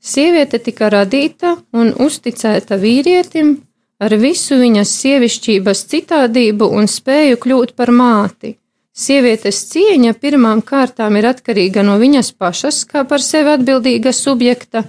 sieviete 0.00 0.58
tika 0.58 0.90
radīta 0.92 1.56
un 1.72 1.92
uzticēta 1.98 2.78
vīrietim 2.80 3.58
ar 4.00 4.16
visu 4.16 4.56
viņas 4.60 4.94
sievišķības 5.02 5.84
citādību 5.92 6.70
un 6.76 6.88
spēju 6.88 7.38
kļūt 7.42 7.76
par 7.76 7.92
māti. 7.92 8.56
Sievietes 8.96 9.60
cieņa 9.70 10.16
pirmām 10.20 10.64
kārtām 10.66 11.16
ir 11.16 11.28
atkarīga 11.30 11.84
no 11.86 11.94
viņas 12.00 12.32
pašas, 12.40 12.82
kā 12.88 13.04
par 13.08 13.22
sevi 13.22 13.52
atbildīga 13.54 14.12
subjekta, 14.16 14.82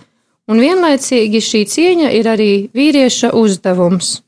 un 0.49 0.59
vienlaicīgi 0.63 1.43
šī 1.47 1.61
cieņa 1.73 2.09
ir 2.17 2.27
arī 2.31 2.51
vīrieša 2.75 3.31
uzdevums. 3.37 4.19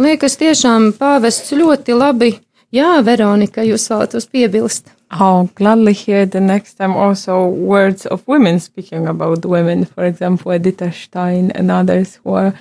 Liekas, 0.00 0.38
tiešām 0.40 0.94
pāvests 0.96 1.52
ļoti 1.52 1.98
labi. 1.98 2.32
Jā, 2.72 2.96
Veronika, 3.04 3.60
jūs 3.66 3.84
vēlatos 3.90 4.30
piebilst. 4.32 4.88
I'll 5.12 5.50
gladly 5.54 5.92
hear 5.92 6.24
the 6.24 6.40
next 6.40 6.74
time 6.74 6.96
also 6.96 7.46
words 7.46 8.06
of 8.06 8.26
women 8.26 8.60
speaking 8.60 9.06
about 9.06 9.44
women, 9.44 9.84
for 9.84 10.04
example, 10.04 10.52
Edita 10.52 10.92
Stein 10.92 11.50
and 11.50 11.70
others 11.70 12.18
who 12.24 12.32
are 12.32 12.54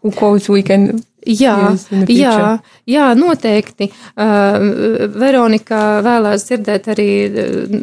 who 0.00 0.10
quotes 0.12 0.48
we 0.48 0.62
can 0.62 1.04
Jā, 1.28 1.74
jā, 2.08 2.34
jā, 2.88 3.06
noteikti. 3.18 3.88
Uh, 4.16 5.08
Veronika 5.18 5.98
vēlās 6.04 6.46
dzirdēt 6.46 6.86
arī 6.94 7.08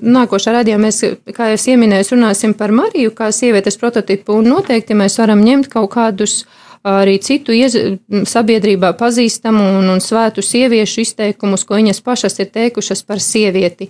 nākošā 0.02 0.54
radījumā. 0.56 0.88
Mēs, 0.88 1.02
kā 1.36 1.52
jau 1.52 1.60
ieminēju, 1.76 2.08
runāsim 2.16 2.56
par 2.58 2.74
Mariju 2.74 3.12
kā 3.14 3.28
sievietes 3.36 3.78
prototipu, 3.78 4.40
un 4.40 4.50
noteikti 4.50 4.98
mēs 4.98 5.20
varam 5.20 5.44
ņemt 5.46 5.70
kaut 5.76 5.92
kādus 5.94 6.46
arī 6.86 7.18
citu 7.24 7.56
iez, 7.56 7.76
sabiedrībā 8.30 8.94
pazīstamu 9.00 9.64
un, 9.80 9.90
un 9.96 10.02
svētu 10.04 10.44
sieviešu 10.46 11.02
izteikumus, 11.06 11.66
ko 11.66 11.80
viņas 11.80 12.04
pašas 12.06 12.40
ir 12.44 12.52
teikušas 12.54 13.02
par 13.04 13.24
sievieti. 13.24 13.90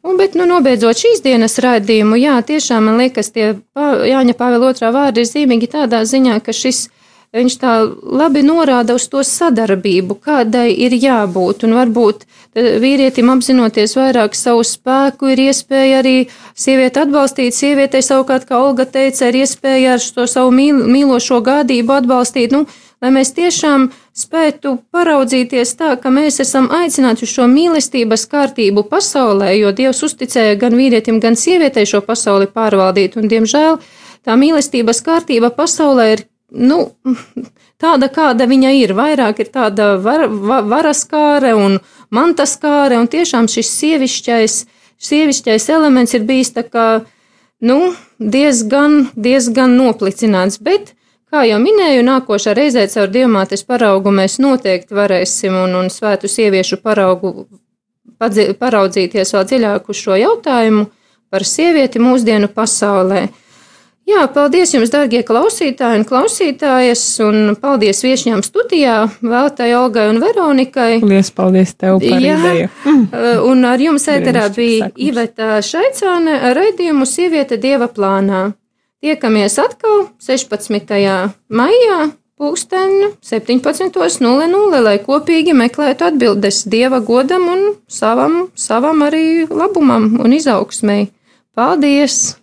Un, 0.00 0.16
bet, 0.16 0.36
nu, 0.38 0.46
nobeidzot 0.48 0.96
šīs 0.96 1.20
dienas 1.24 1.58
raidījumu, 1.60 2.16
jā, 2.16 2.38
tiešām 2.46 2.86
man 2.88 3.02
liekas, 3.02 3.34
tie 3.34 3.50
Jāņa 3.76 4.34
Pāvila 4.38 4.70
otrā 4.72 4.88
vārdi 4.94 5.20
ir 5.20 5.28
zīmīgi 5.28 5.68
tādā 5.74 6.00
ziņā, 6.08 6.38
ka 6.40 6.54
šis 6.56 6.86
ir 6.86 6.99
viņš 7.36 7.56
tā 7.62 7.74
labi 8.02 8.42
norāda 8.42 8.96
uz 8.98 9.06
to 9.10 9.22
sadarbību, 9.26 10.16
kādai 10.24 10.68
ir 10.74 10.96
jābūt. 10.98 11.64
Un 11.66 11.76
varbūt 11.78 12.26
vīrietim 12.54 13.30
apzinoties 13.30 13.94
vairāk 13.98 14.34
savu 14.34 14.64
spēku, 14.66 15.30
ir 15.30 15.44
iespēja 15.46 16.00
arī 16.02 16.16
sievieti 16.58 17.04
atbalstīt. 17.04 17.54
Sievietei 17.54 18.02
savukārt, 18.02 18.48
kā 18.48 18.58
Olga 18.58 18.86
teica, 18.86 19.30
ir 19.30 19.42
iespēja 19.44 19.96
ar 19.96 20.06
to 20.16 20.26
savu 20.30 20.50
mīl, 20.54 20.82
mīlošo 20.90 21.38
gādību 21.46 22.00
atbalstīt. 22.00 22.56
Nu, 22.56 22.64
lai 23.00 23.12
mēs 23.14 23.30
tiešām 23.38 23.88
spētu 24.20 24.74
paraudzīties 24.90 25.76
tā, 25.78 25.94
ka 26.02 26.10
mēs 26.10 26.42
esam 26.42 26.66
aicināti 26.80 27.24
uz 27.28 27.36
šo 27.36 27.46
mīlestības 27.50 28.26
kārtību 28.32 28.84
pasaulē, 28.90 29.54
jo 29.54 29.70
Dievs 29.70 30.02
uzticēja 30.08 30.58
gan 30.60 30.74
vīrietim, 30.76 31.22
gan 31.22 31.38
sievietei 31.38 31.86
šo 31.86 32.02
pasauli 32.04 32.50
pārvaldīt. 32.50 33.16
Un, 33.16 33.30
diemžēl, 33.30 33.78
tā 34.26 34.36
mīlestības 34.36 35.00
kārtība 35.06 35.54
pasaulē 35.54 36.10
ir 36.16 36.26
nu, 36.50 36.80
tāda, 37.82 38.10
kāda 38.12 38.46
viņa 38.50 38.74
ir. 38.80 38.94
Vairāk 38.98 39.42
ir 39.44 39.50
tāda 39.54 39.94
var, 40.02 40.26
va, 40.28 40.60
varaskāre 40.66 41.54
un 41.58 41.78
mantaskāre, 42.14 42.98
un 43.00 43.08
tiešām 43.10 43.48
šis 43.50 43.72
sievišķais, 43.80 44.60
sievišķais 45.00 45.68
elements 45.72 46.14
ir 46.16 46.26
bijis 46.28 46.52
kā, 46.72 46.88
nu, 47.60 47.78
diezgan, 48.18 49.08
diezgan 49.14 49.76
noplicināts, 49.78 50.60
bet, 50.60 50.94
kā 51.30 51.46
jau 51.48 51.60
minēju, 51.62 52.04
nākošā 52.04 52.54
reizē 52.58 52.86
caur 52.90 53.08
diamātes 53.08 53.64
paraugu 53.64 54.12
mēs 54.12 54.38
noteikti 54.42 54.96
varēsim 54.96 55.56
un, 55.64 55.76
un 55.78 55.90
svētu 55.92 56.28
sieviešu 56.28 56.80
paraugu 56.82 57.46
padzi, 58.20 58.50
paraudzīties 58.58 59.34
vēl 59.34 59.46
dziļāk 59.48 59.88
uz 59.88 60.00
šo 60.04 60.18
jautājumu 60.18 60.88
par 61.30 61.46
sievieti 61.46 62.02
mūsdienu 62.02 62.50
pasaulē. 62.52 63.28
Jā, 64.10 64.24
paldies 64.32 64.72
jums, 64.74 64.90
darbie 64.90 65.20
klausītāji 65.26 66.00
un 66.00 66.04
klausītājas, 66.08 67.02
un 67.22 67.54
paldies 67.60 68.00
viesņām 68.02 68.40
studijā, 68.42 68.96
Vēltai 69.22 69.68
Olgai 69.78 70.08
un 70.10 70.18
Veronikai. 70.22 71.00
Paldies, 71.02 71.30
paldies 71.36 71.74
tev 71.78 72.00
par 72.02 72.24
Jā, 72.24 72.38
ideju. 72.40 72.70
Uh, 72.86 73.44
un 73.50 73.62
ar 73.68 73.82
jums 73.82 74.08
ēterā 74.10 74.48
bija 74.56 74.90
Iveta 74.96 75.60
Šaicāne 75.62 76.54
raidījumu 76.56 77.06
Sieviete 77.06 77.60
Dieva 77.60 77.90
plānā. 77.92 78.48
Tiekamies 79.00 79.60
atkal 79.62 80.08
16. 80.20 80.90
maijā, 81.48 82.00
pulksten 82.40 83.14
17.00, 83.22 84.82
lai 84.88 84.98
kopīgi 85.04 85.54
meklētu 85.54 86.08
atbildes 86.10 86.64
Dieva 86.72 86.98
godam 87.04 87.46
un 87.52 87.64
savam, 87.86 88.42
savam 88.58 89.06
arī 89.06 89.46
labumam 89.46 90.16
un 90.18 90.36
izaugsmai. 90.40 91.04
Paldies! 91.54 92.39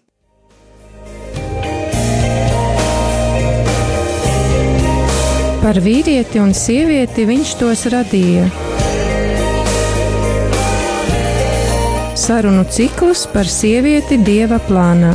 Par 5.67 5.81
vīrieti 5.83 6.39
un 6.39 6.53
sievieti 6.55 7.25
viņš 7.27 7.49
tos 7.59 7.81
radīja. 7.91 8.45
Sarunu 12.15 12.63
ciklus 12.71 13.25
par 13.33 13.51
sievieti 13.51 14.15
dieva 14.29 14.61
plānā. 14.69 15.11